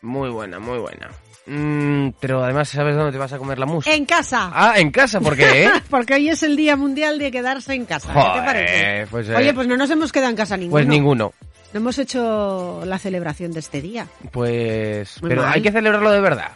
Muy 0.00 0.30
buena, 0.30 0.60
muy 0.60 0.78
buena. 0.78 1.10
Mm, 1.46 2.10
pero 2.20 2.44
además, 2.44 2.68
¿sabes 2.68 2.94
dónde 2.94 3.10
te 3.10 3.18
vas 3.18 3.32
a 3.32 3.38
comer 3.38 3.58
la 3.58 3.66
mousse? 3.66 3.92
En 3.92 4.04
casa. 4.06 4.48
Ah, 4.54 4.74
en 4.78 4.92
casa, 4.92 5.20
¿por 5.20 5.36
qué? 5.36 5.64
eh? 5.64 5.70
Porque 5.90 6.14
hoy 6.14 6.28
es 6.28 6.44
el 6.44 6.56
Día 6.56 6.76
Mundial 6.76 7.18
de 7.18 7.32
quedarse 7.32 7.74
en 7.74 7.84
casa. 7.84 8.12
¿Qué 8.14 8.38
te 8.40 8.46
parece? 8.46 9.06
pues, 9.10 9.28
eh, 9.28 9.34
Oye, 9.34 9.52
pues 9.52 9.66
no 9.66 9.76
nos 9.76 9.90
hemos 9.90 10.12
quedado 10.12 10.30
en 10.30 10.36
casa 10.36 10.56
ninguno. 10.56 10.70
Pues 10.70 10.86
ninguno. 10.86 11.32
No 11.74 11.80
hemos 11.80 11.98
hecho 11.98 12.82
la 12.86 13.00
celebración 13.00 13.50
de 13.50 13.58
este 13.58 13.82
día. 13.82 14.06
Pues... 14.30 15.20
Muy 15.20 15.28
pero 15.28 15.42
mal. 15.42 15.54
hay 15.54 15.60
que 15.60 15.72
celebrarlo 15.72 16.12
de 16.12 16.20
verdad. 16.20 16.52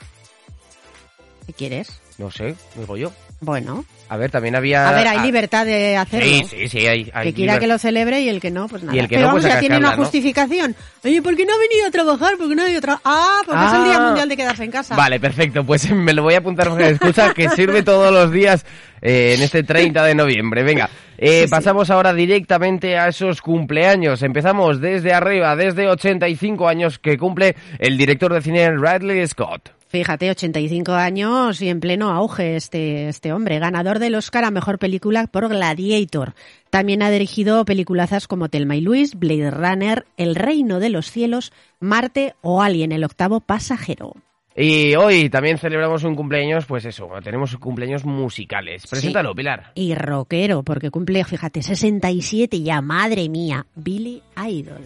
¿Qué 1.45 1.53
quieres? 1.53 2.01
No 2.19 2.31
sé, 2.31 2.55
digo 2.77 2.97
yo. 2.97 3.11
Bueno. 3.41 3.85
A 4.11 4.17
ver, 4.17 4.31
también 4.31 4.57
había... 4.57 4.89
A 4.89 4.93
ver, 4.93 5.07
hay 5.07 5.21
libertad 5.21 5.67
de 5.67 5.97
hacerlo. 5.97 6.27
Sí, 6.29 6.45
sí, 6.49 6.69
sí, 6.69 6.87
hay... 6.87 7.11
hay 7.13 7.27
que 7.29 7.35
quiera 7.35 7.55
liber- 7.55 7.61
que 7.61 7.67
lo 7.67 7.79
celebre 7.79 8.21
y 8.23 8.29
el 8.31 8.41
que 8.41 8.51
no, 8.51 8.67
pues 8.67 8.83
nada. 8.83 8.97
Y 8.97 9.01
el 9.01 9.07
que 9.07 9.17
Pero 9.17 9.21
no, 9.21 9.27
vamos, 9.29 9.43
pues 9.43 9.55
ya 9.55 9.61
tiene 9.61 9.77
una 9.77 9.97
justificación. 9.97 10.75
Oye, 11.05 11.21
¿por 11.23 11.37
qué 11.37 11.45
no 11.45 11.53
ha 11.55 11.59
venido 11.59 11.87
a 11.87 11.91
trabajar? 11.91 12.37
¿Por 12.39 12.49
qué 12.49 12.55
no 12.57 12.63
ha 12.63 12.65
venido 12.65 12.79
a 12.79 12.83
trabajar? 12.83 13.03
Ah, 13.05 13.41
porque 13.45 13.67
es 13.67 13.73
el 13.75 13.85
Día 13.85 13.97
Ah. 13.99 14.07
Mundial 14.07 14.29
de 14.31 14.37
quedarse 14.37 14.65
en 14.65 14.71
casa. 14.71 14.97
Vale, 14.97 15.21
perfecto. 15.21 15.63
Pues 15.65 15.91
me 15.93 16.15
lo 16.15 16.23
voy 16.23 16.35
a 16.35 16.39
apuntar 16.39 16.69
porque 16.71 16.89
escucha 16.89 17.35
que 17.35 17.51
sirve 17.51 17.83
todos 17.83 18.11
los 18.13 18.33
días 18.33 18.65
eh, 19.03 19.35
en 19.37 19.43
este 19.43 19.63
30 19.63 20.03
de 20.05 20.15
noviembre. 20.15 20.63
Venga, 20.63 20.89
eh, 21.19 21.41
Sí, 21.41 21.45
sí. 21.45 21.51
pasamos 21.51 21.91
ahora 21.91 22.15
directamente 22.15 22.97
a 22.97 23.09
esos 23.09 23.43
cumpleaños. 23.43 24.23
Empezamos 24.23 24.81
desde 24.81 25.13
arriba, 25.13 25.55
desde 25.55 25.87
85 25.87 26.67
años 26.67 26.99
que 26.99 27.19
cumple 27.19 27.55
el 27.79 27.99
director 27.99 28.33
de 28.33 28.41
cine 28.41 28.71
Ridley 28.71 29.27
Scott. 29.29 29.69
Fíjate, 29.89 30.31
85 30.31 30.93
años 30.93 31.63
y 31.63 31.71
en 31.71 31.81
pleno 31.81 32.11
auge 32.11 32.57
este, 32.57 33.09
este 33.09 33.33
hombre, 33.33 33.59
ganador 33.59 33.99
del 33.99 34.17
Oscar 34.17 34.45
a 34.45 34.51
Mejor 34.51 34.79
Película 34.79 35.27
por 35.27 35.49
Gladiator. 35.49 36.35
También 36.69 37.03
ha 37.03 37.11
dirigido 37.11 37.65
peliculazas 37.65 38.29
como 38.29 38.51
Telma 38.51 38.77
y 38.77 38.83
Luis, 38.83 39.15
Blade 39.19 39.51
Runner, 39.51 40.05
El 40.19 40.35
Reino 40.35 40.79
de 40.79 40.91
los 40.91 41.11
Cielos, 41.11 41.53
Marte 41.81 42.35
o 42.43 42.61
Alien, 42.61 42.93
el 42.93 43.03
octavo 43.03 43.41
pasajero. 43.41 44.15
Y 44.55 44.95
hoy 44.97 45.31
también 45.31 45.57
celebramos 45.57 46.03
un 46.05 46.17
cumpleaños, 46.17 46.67
pues 46.67 46.85
eso, 46.85 47.09
tenemos 47.23 47.57
cumpleaños 47.57 48.05
musicales. 48.05 48.87
Preséntalo, 48.91 49.35
Pilar. 49.35 49.71
Y 49.75 49.95
rockero, 49.95 50.65
porque 50.65 50.91
cumple, 50.91 51.25
fíjate, 51.25 51.63
67 51.63 52.61
ya, 52.61 52.83
madre 52.83 53.29
mía, 53.29 53.65
Billy 53.77 54.21
Idol. 54.37 54.83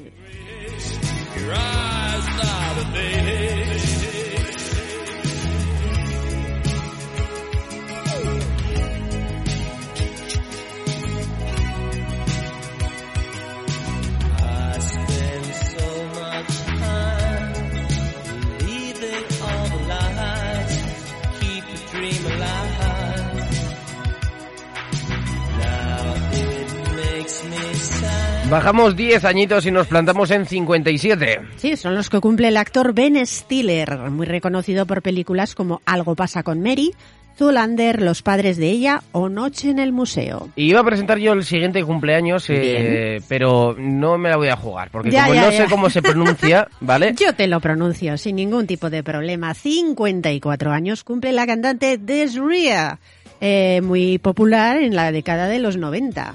Bajamos 28.52 28.94
10 28.96 29.24
añitos 29.24 29.64
y 29.64 29.70
nos 29.70 29.86
plantamos 29.86 30.30
en 30.30 30.44
57. 30.44 31.40
Sí, 31.56 31.74
son 31.74 31.94
los 31.94 32.10
que 32.10 32.20
cumple 32.20 32.48
el 32.48 32.58
actor 32.58 32.92
Ben 32.92 33.26
Stiller, 33.26 34.10
muy 34.10 34.26
reconocido 34.26 34.84
por 34.84 35.00
películas 35.00 35.54
como 35.54 35.80
Algo 35.86 36.14
pasa 36.14 36.42
con 36.42 36.60
Mary, 36.60 36.92
Zoolander, 37.38 38.02
Los 38.02 38.20
padres 38.20 38.58
de 38.58 38.68
ella 38.68 39.04
o 39.12 39.30
Noche 39.30 39.70
en 39.70 39.78
el 39.78 39.92
museo. 39.92 40.50
Y 40.54 40.68
iba 40.68 40.80
a 40.80 40.84
presentar 40.84 41.16
yo 41.16 41.32
el 41.32 41.46
siguiente 41.46 41.82
cumpleaños, 41.82 42.44
eh, 42.50 43.22
pero 43.26 43.74
no 43.78 44.18
me 44.18 44.28
la 44.28 44.36
voy 44.36 44.48
a 44.48 44.56
jugar, 44.56 44.90
porque 44.90 45.10
Ya, 45.10 45.22
como 45.22 45.34
ya, 45.34 45.44
no 45.46 45.50
ya. 45.50 45.56
sé 45.56 45.70
cómo 45.70 45.88
se 45.88 46.02
pronuncia, 46.02 46.68
¿vale? 46.82 47.14
Yo 47.18 47.32
te 47.34 47.46
lo 47.46 47.58
pronuncio 47.58 48.18
sin 48.18 48.36
ningún 48.36 48.66
tipo 48.66 48.90
de 48.90 49.02
problema. 49.02 49.54
54 49.54 50.72
años 50.72 51.04
cumple 51.04 51.32
la 51.32 51.46
cantante 51.46 51.96
Desria, 51.96 52.98
eh, 53.40 53.80
muy 53.82 54.18
popular 54.18 54.76
en 54.76 54.94
la 54.94 55.10
década 55.10 55.48
de 55.48 55.58
los 55.58 55.78
90. 55.78 56.34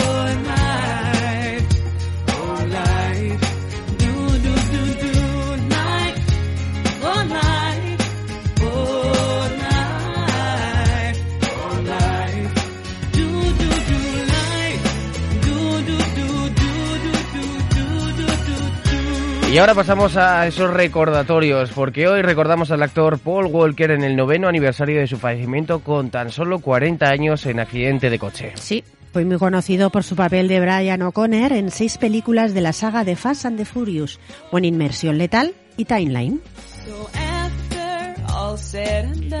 Y 19.51 19.57
ahora 19.57 19.75
pasamos 19.75 20.15
a 20.15 20.47
esos 20.47 20.73
recordatorios, 20.73 21.71
porque 21.71 22.07
hoy 22.07 22.21
recordamos 22.21 22.71
al 22.71 22.81
actor 22.83 23.19
Paul 23.19 23.47
Walker 23.47 23.91
en 23.91 24.01
el 24.01 24.15
noveno 24.15 24.47
aniversario 24.47 25.01
de 25.01 25.07
su 25.07 25.17
fallecimiento 25.17 25.81
con 25.81 26.09
tan 26.09 26.31
solo 26.31 26.59
40 26.59 27.09
años 27.09 27.45
en 27.45 27.59
accidente 27.59 28.09
de 28.09 28.17
coche. 28.17 28.53
Sí, 28.55 28.81
fue 29.11 29.25
muy 29.25 29.37
conocido 29.37 29.89
por 29.89 30.05
su 30.05 30.15
papel 30.15 30.47
de 30.47 30.61
Brian 30.61 31.01
O'Connor 31.01 31.51
en 31.51 31.69
seis 31.69 31.97
películas 31.97 32.53
de 32.53 32.61
la 32.61 32.71
saga 32.71 33.03
de 33.03 33.17
Fast 33.17 33.45
and 33.45 33.57
the 33.57 33.65
Furious, 33.65 34.21
o 34.51 34.57
en 34.57 34.63
Inmersión 34.63 35.17
Letal 35.17 35.53
y 35.75 35.83
Timeline. 35.83 36.39
So 36.85 37.20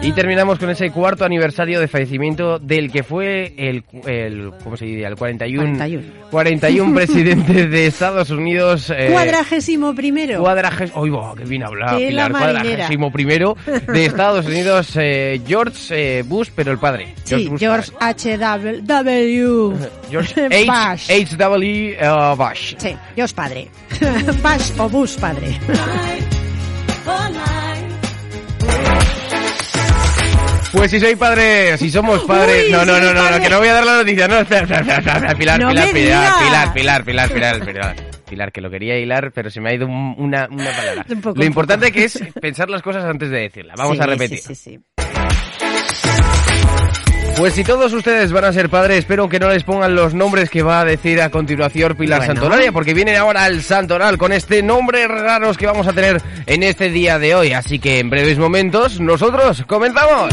Y 0.03 0.11
terminamos 0.13 0.59
con 0.59 0.69
ese 0.69 0.89
cuarto 0.91 1.25
aniversario 1.25 1.79
de 1.79 1.87
fallecimiento 1.87 2.59
del 2.59 2.91
que 2.91 3.03
fue 3.03 3.53
el, 3.57 3.83
el 4.05 4.51
¿cómo 4.63 4.77
se 4.77 4.85
diría? 4.85 5.07
El 5.07 5.15
41, 5.15 5.63
41. 5.77 6.03
41 6.31 6.95
presidente 6.95 7.67
de 7.67 7.87
Estados 7.87 8.29
Unidos. 8.29 8.89
eh, 8.95 9.09
Cuadragésimo 9.11 9.93
primero. 9.93 10.39
Cuadrages, 10.41 10.91
¡Uy, 10.95 11.09
va, 11.09 11.33
qué 11.35 11.43
bien 11.45 11.63
hablado, 11.63 11.97
Que 11.97 12.11
la 12.11 12.27
Pilar! 12.27 12.41
Cuadragésimo 12.41 13.11
primero 13.11 13.57
de 13.87 14.05
Estados 14.05 14.45
Unidos, 14.45 14.91
eh, 14.95 15.41
George 15.45 16.19
eh, 16.19 16.23
Bush, 16.23 16.49
pero 16.55 16.71
el 16.71 16.77
padre. 16.77 17.13
Sí, 17.23 17.47
Bush 17.49 17.59
George 17.59 17.91
H. 17.99 18.37
W. 18.37 18.81
W. 18.83 19.73
George 20.09 20.45
H. 20.69 21.13
H.W. 21.13 21.97
uh, 22.01 22.35
Bush. 22.35 22.75
Sí, 22.77 22.95
George 23.15 23.33
padre. 23.35 23.67
Bush 24.41 24.71
o 24.79 24.89
Bush 24.89 25.17
padre. 25.17 25.57
Pues 30.71 30.89
si 30.91 30.99
soy 30.99 31.15
padre, 31.15 31.77
si 31.77 31.89
somos 31.91 32.23
padres... 32.23 32.65
Uy, 32.65 32.71
no, 32.71 32.85
no, 32.85 32.99
no, 32.99 33.13
no, 33.13 33.19
padre. 33.19 33.41
que 33.43 33.49
no 33.49 33.59
voy 33.59 33.67
a 33.67 33.73
dar 33.73 33.85
la 33.85 33.97
noticia. 33.97 34.27
No, 34.27 34.39
espera, 34.39 34.61
espera, 34.61 34.79
espera, 34.81 34.97
espera, 35.17 35.35
Pilar, 35.35 35.59
No 35.59 35.69
Pilar, 35.69 35.91
Pilar. 35.91 35.93
Pilar, 35.93 36.73
Pilar, 36.73 36.73
Pilar, 36.73 37.03
Pilar, 37.03 37.29
Pilar, 37.33 37.65
Pilar, 37.65 37.95
Pilar, 38.29 38.51
que 38.53 38.61
lo 38.61 38.69
quería 38.69 38.97
hilar, 38.97 39.31
pero 39.33 39.49
se 39.49 39.59
me 39.59 39.69
ha 39.69 39.73
ido 39.73 39.85
un- 39.87 40.15
una, 40.17 40.47
una 40.49 40.71
palabra. 40.71 41.05
Un 41.09 41.21
poco, 41.21 41.37
Lo 41.37 41.43
importante 41.45 41.91
que 41.91 42.05
es 42.05 42.19
pensar 42.39 42.69
las 42.69 42.81
cosas 42.81 43.03
antes 43.03 43.29
de 43.29 43.39
decirlas. 43.41 43.75
Vamos 43.77 43.97
Sí, 43.97 44.03
a 44.03 44.05
repetir. 44.05 44.39
Sí, 44.39 44.55
sí, 44.55 44.77
sí. 44.77 44.79
Pues 47.37 47.53
si 47.53 47.63
todos 47.63 47.91
ustedes 47.93 48.31
van 48.31 48.45
a 48.45 48.53
ser 48.53 48.69
padres, 48.69 48.99
espero 48.99 49.27
que 49.27 49.39
no 49.39 49.49
les 49.49 49.63
pongan 49.63 49.95
los 49.95 50.13
nombres 50.13 50.49
que 50.49 50.61
va 50.61 50.81
a 50.81 50.85
decir 50.85 51.21
a 51.21 51.29
continuación 51.29 51.95
Pilar 51.95 52.25
Bueno. 52.25 52.71
Porque 52.71 52.93
viene 52.93 53.17
ahora 53.17 53.47
el 53.47 53.63
Santoral 53.63 54.17
con 54.17 54.31
este 54.31 54.61
nombre 54.61 55.07
raros 55.07 55.57
que 55.57 55.65
vamos 55.65 55.87
a 55.87 55.93
tener 55.93 56.21
en 56.45 56.63
este 56.63 56.89
día 56.89 57.17
de 57.17 57.33
hoy. 57.33 57.53
Así 57.53 57.79
que 57.79 57.99
en 57.99 58.09
breves 58.09 58.37
momentos, 58.37 58.99
nosotros 58.99 59.63
comenzamos. 59.67 60.29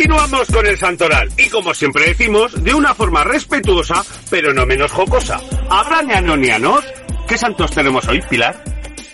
Continuamos 0.00 0.48
con 0.48 0.66
el 0.66 0.78
Santoral 0.78 1.28
y 1.36 1.50
como 1.50 1.74
siempre 1.74 2.06
decimos, 2.06 2.64
de 2.64 2.72
una 2.72 2.94
forma 2.94 3.22
respetuosa, 3.22 4.02
pero 4.30 4.54
no 4.54 4.64
menos 4.64 4.90
jocosa. 4.92 5.38
¿Habrá 5.68 6.00
neanonianos? 6.00 6.82
¿Qué 7.28 7.36
santos 7.36 7.70
tenemos 7.72 8.08
hoy, 8.08 8.22
Pilar? 8.22 8.64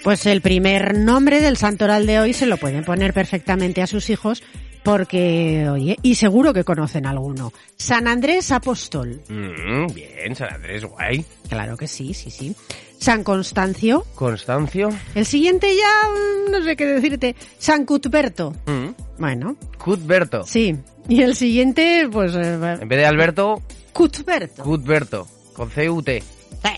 Pues 0.05 0.27
el 0.27 0.41
primer 0.43 0.97
nombre 0.97 1.41
del 1.41 1.57
santoral 1.57 2.07
de 2.07 2.21
hoy 2.21 2.33
se 2.33 2.47
lo 2.47 2.57
pueden 2.57 2.85
poner 2.85 3.13
perfectamente 3.13 3.83
a 3.83 3.89
sus 3.89 4.11
hijos 4.11 4.45
porque, 4.85 5.69
oye, 5.69 5.97
y 6.03 6.15
seguro 6.15 6.55
que 6.55 6.63
conocen 6.63 7.05
alguno. 7.07 7.53
San 7.77 8.07
Andrés 8.07 8.53
Apóstol. 8.53 9.23
Mm, 9.29 9.93
bien, 9.93 10.37
San 10.37 10.55
Andrés, 10.55 10.85
guay. 10.85 11.25
Claro 11.49 11.77
que 11.77 11.89
sí, 11.89 12.15
sí, 12.15 12.31
sí. 12.31 12.55
San 12.97 13.25
Constancio. 13.25 14.07
Constancio. 14.15 14.91
El 15.17 15.27
siguiente 15.27 15.75
ya, 15.75 16.09
mm, 16.09 16.53
no 16.53 16.63
sé 16.63 16.77
qué 16.77 16.87
decirte. 16.87 17.35
San 17.59 17.85
Cuthberto. 17.85 18.55
Mm. 18.67 19.06
Bueno, 19.19 19.57
Cuthberto. 19.83 20.45
sí. 20.45 20.77
Y 21.09 21.23
el 21.23 21.37
siguiente, 21.37 22.09
pues, 22.11 22.35
eh, 22.35 22.55
En 22.81 22.89
vez 22.89 22.99
de 22.99 23.07
Alberto, 23.07 23.63
Cuthberto. 23.93 24.65
Cuthberto. 24.65 25.27
Con 25.55 25.71
C-U-T. 25.71 26.21
Sí. 26.21 26.71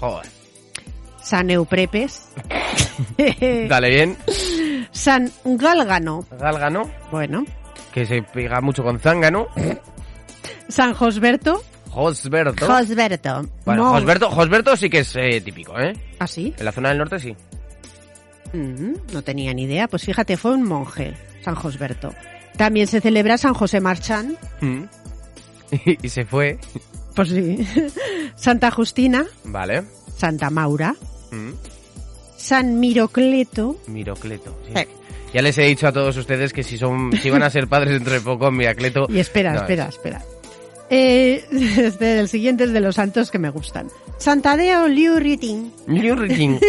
Joder. 0.00 0.26
San 1.22 1.50
Euprepes. 1.50 2.28
Dale 3.68 3.88
bien. 3.90 4.16
San 4.90 5.30
Gálgano. 5.44 6.26
Gálgano, 6.38 6.90
Bueno. 7.10 7.44
que 7.92 8.06
se 8.06 8.22
pega 8.22 8.60
mucho 8.62 8.82
con 8.82 8.98
zángano. 8.98 9.48
San 10.68 10.94
Josberto. 10.94 11.62
Josberto. 11.90 12.66
Josberto. 12.66 13.42
Bueno, 13.66 13.90
Josberto, 13.92 14.30
Josberto 14.30 14.76
sí 14.76 14.88
que 14.90 15.00
es 15.00 15.14
eh, 15.16 15.40
típico, 15.42 15.78
¿eh? 15.78 15.92
¿Ah, 16.18 16.26
sí? 16.26 16.52
En 16.58 16.64
la 16.64 16.72
zona 16.72 16.88
del 16.88 16.98
norte 16.98 17.18
sí. 17.20 17.36
Mm, 18.52 18.94
no 19.12 19.22
tenía 19.22 19.52
ni 19.54 19.64
idea. 19.64 19.88
Pues 19.88 20.04
fíjate, 20.04 20.36
fue 20.36 20.52
un 20.52 20.62
monje, 20.64 21.14
San 21.44 21.54
Josberto. 21.54 22.14
También 22.56 22.86
se 22.86 23.00
celebra 23.00 23.36
San 23.38 23.54
José 23.54 23.80
Marchán. 23.80 24.36
Mm. 24.60 24.84
Y, 26.02 26.08
se 26.08 26.24
fue. 26.24 26.58
Pues 27.16 27.30
sí. 27.30 27.66
Santa 28.36 28.70
Justina. 28.70 29.26
Vale. 29.44 29.82
Santa 30.16 30.50
Maura. 30.50 30.94
Mm. 31.32 31.50
San 32.36 32.78
Mirocleto. 32.78 33.78
Mirocleto. 33.88 34.56
sí. 34.66 34.78
Eh. 34.78 34.88
Ya 35.32 35.42
les 35.42 35.58
he 35.58 35.62
dicho 35.62 35.88
a 35.88 35.92
todos 35.92 36.16
ustedes 36.16 36.52
que 36.52 36.62
si 36.62 36.78
son, 36.78 37.10
si 37.20 37.28
van 37.28 37.42
a 37.42 37.50
ser 37.50 37.66
padres 37.66 37.94
dentro 37.94 38.12
de 38.14 38.20
poco, 38.20 38.52
Miracleto. 38.52 39.06
Y 39.08 39.18
espera, 39.18 39.52
No, 39.52 39.60
espera, 39.62 39.88
espera. 39.88 40.22
Eh, 40.90 41.44
este, 41.50 42.20
el 42.20 42.28
siguiente 42.28 42.62
es 42.62 42.72
de 42.72 42.80
los 42.80 42.94
santos 42.94 43.32
que 43.32 43.40
me 43.40 43.50
gustan. 43.50 43.88
Santadeo 44.18 44.86
Liuritin. 44.86 45.72
Mirocletín. 45.88 46.60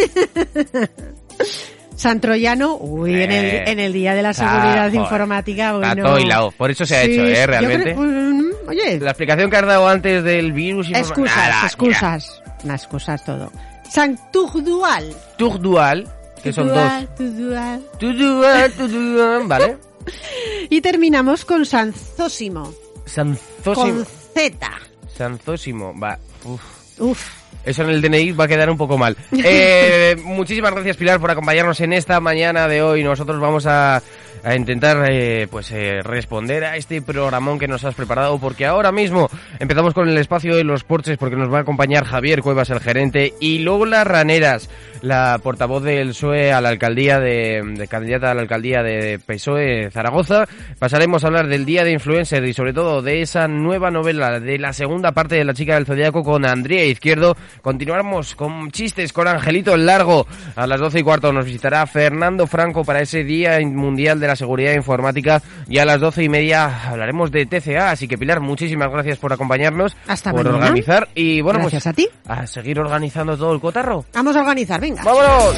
San 1.96 2.20
Troyano, 2.20 2.76
uy, 2.76 3.22
en, 3.22 3.32
el, 3.32 3.44
Eh. 3.46 3.64
en 3.70 3.80
el 3.80 3.92
día 3.92 4.14
de 4.14 4.22
la 4.22 4.28
Ah, 4.30 4.34
seguridad 4.34 4.84
joder. 4.88 4.94
informática, 4.94 5.64
Está 5.74 5.78
bueno. 5.94 6.04
todo 6.04 6.18
hilado. 6.18 6.50
Por 6.52 6.70
eso 6.70 6.84
se 6.86 6.96
ha 6.96 7.04
Sí, 7.04 7.12
hecho, 7.12 7.22
¿eh? 7.26 7.32
creo- 7.32 7.46
Realmente. 7.46 7.94
mm, 7.96 8.50
oye, 8.68 9.00
La 9.00 9.10
explicación 9.10 9.50
que 9.50 9.56
has 9.56 9.66
dado 9.66 9.88
antes 9.88 10.22
del 10.22 10.52
virus... 10.52 10.88
informa- 10.88 11.00
excusas, 11.00 11.36
Nada, 11.36 11.66
excusas. 11.66 12.42
Una 12.64 12.74
excusas 12.74 13.24
todo. 13.24 13.50
San 13.88 14.18
Tugdual. 14.32 15.14
Tugdual, 15.38 16.06
que 16.42 16.52
son 16.52 16.68
dos. 16.68 16.76
Tugdual, 17.16 17.80
Tugdual. 17.98 18.72
Tugdual, 18.72 19.46
Vale. 19.46 19.76
Y 20.70 20.80
terminamos 20.80 21.44
con 21.44 21.64
San 21.66 21.92
Zósimo. 21.92 22.72
Sanzósimo. 23.06 23.74
Con 23.74 24.06
Z. 24.34 24.70
Sanzósimo. 25.16 25.94
Va. 25.98 26.18
Uf. 26.44 26.62
Uf. 26.98 27.30
Eso 27.66 27.82
en 27.82 27.90
el 27.90 28.00
DNI 28.00 28.32
va 28.32 28.44
a 28.44 28.48
quedar 28.48 28.70
un 28.70 28.78
poco 28.78 28.96
mal. 28.96 29.16
Eh, 29.48 30.16
muchísimas 30.24 30.72
gracias 30.72 30.96
Pilar 30.96 31.20
por 31.20 31.30
acompañarnos 31.30 31.80
en 31.80 31.92
esta 31.92 32.18
mañana 32.20 32.66
de 32.68 32.82
hoy. 32.82 33.04
Nosotros 33.04 33.38
vamos 33.40 33.66
a, 33.66 34.02
a 34.46 34.54
intentar 34.54 35.10
eh, 35.10 35.48
pues 35.50 35.72
eh, 35.72 36.02
responder 36.04 36.64
a 36.64 36.76
este 36.76 37.02
programón 37.02 37.58
que 37.58 37.66
nos 37.66 37.84
has 37.84 37.96
preparado 37.96 38.38
porque 38.38 38.64
ahora 38.64 38.92
mismo 38.92 39.28
empezamos 39.58 39.92
con 39.92 40.08
el 40.08 40.16
espacio 40.18 40.54
de 40.54 40.62
los 40.62 40.84
porches 40.84 41.18
porque 41.18 41.34
nos 41.34 41.52
va 41.52 41.58
a 41.58 41.60
acompañar 41.62 42.04
Javier 42.04 42.42
Cuevas, 42.42 42.70
el 42.70 42.78
gerente, 42.78 43.34
y 43.40 43.58
luego 43.58 43.86
las 43.86 44.06
raneras, 44.06 44.70
la 45.02 45.40
portavoz 45.42 45.82
del 45.82 46.10
PSOE 46.10 46.52
a 46.52 46.60
la 46.60 46.68
alcaldía 46.68 47.18
de, 47.18 47.88
candidata 47.90 48.30
a 48.30 48.34
la 48.34 48.42
alcaldía 48.42 48.84
de 48.84 49.18
PSOE 49.18 49.90
Zaragoza. 49.90 50.46
Pasaremos 50.78 51.24
a 51.24 51.26
hablar 51.26 51.48
del 51.48 51.64
día 51.64 51.82
de 51.82 51.90
influencer 51.90 52.44
y 52.44 52.52
sobre 52.52 52.72
todo 52.72 53.02
de 53.02 53.22
esa 53.22 53.48
nueva 53.48 53.90
novela 53.90 54.38
de 54.38 54.58
la 54.60 54.72
segunda 54.72 55.10
parte 55.10 55.34
de 55.34 55.44
la 55.44 55.54
chica 55.54 55.74
del 55.74 55.86
zodiaco 55.86 56.22
con 56.22 56.46
Andrea 56.46 56.84
Izquierdo. 56.84 57.36
Continuamos 57.62 58.36
con 58.36 58.70
chistes 58.70 59.12
con 59.12 59.26
Angelito 59.26 59.74
el 59.74 59.86
Largo. 59.86 60.24
A 60.54 60.68
las 60.68 60.78
12 60.78 61.00
y 61.00 61.02
cuarto 61.02 61.32
nos 61.32 61.46
visitará 61.46 61.84
Fernando 61.88 62.46
Franco 62.46 62.84
para 62.84 63.00
ese 63.00 63.24
Día 63.24 63.58
Mundial 63.60 64.20
de 64.20 64.26
la 64.28 64.35
Seguridad 64.36 64.74
Informática 64.74 65.42
y 65.68 65.78
a 65.78 65.84
las 65.84 66.00
12 66.00 66.24
y 66.24 66.28
media 66.28 66.88
hablaremos 66.88 67.30
de 67.30 67.46
TCA. 67.46 67.90
Así 67.90 68.06
que 68.06 68.18
Pilar, 68.18 68.40
muchísimas 68.40 68.90
gracias 68.90 69.18
por 69.18 69.32
acompañarnos, 69.32 69.96
Hasta 70.06 70.32
por 70.32 70.44
mañana. 70.44 70.64
organizar 70.66 71.08
y 71.14 71.40
bueno, 71.40 71.60
Gracias 71.60 71.84
pues 71.84 71.92
a 71.92 71.94
ti. 71.94 72.08
a 72.26 72.46
seguir 72.46 72.78
organizando 72.78 73.36
todo 73.36 73.52
el 73.52 73.60
cotarro. 73.60 74.04
Vamos 74.12 74.36
a 74.36 74.40
organizar, 74.40 74.80
venga. 74.80 75.02
¡Vámonos! 75.02 75.56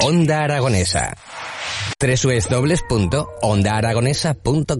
Onda 0.00 0.44
Aragonesa. 0.44 1.14
www.ondaaragonesa.com 2.00 4.78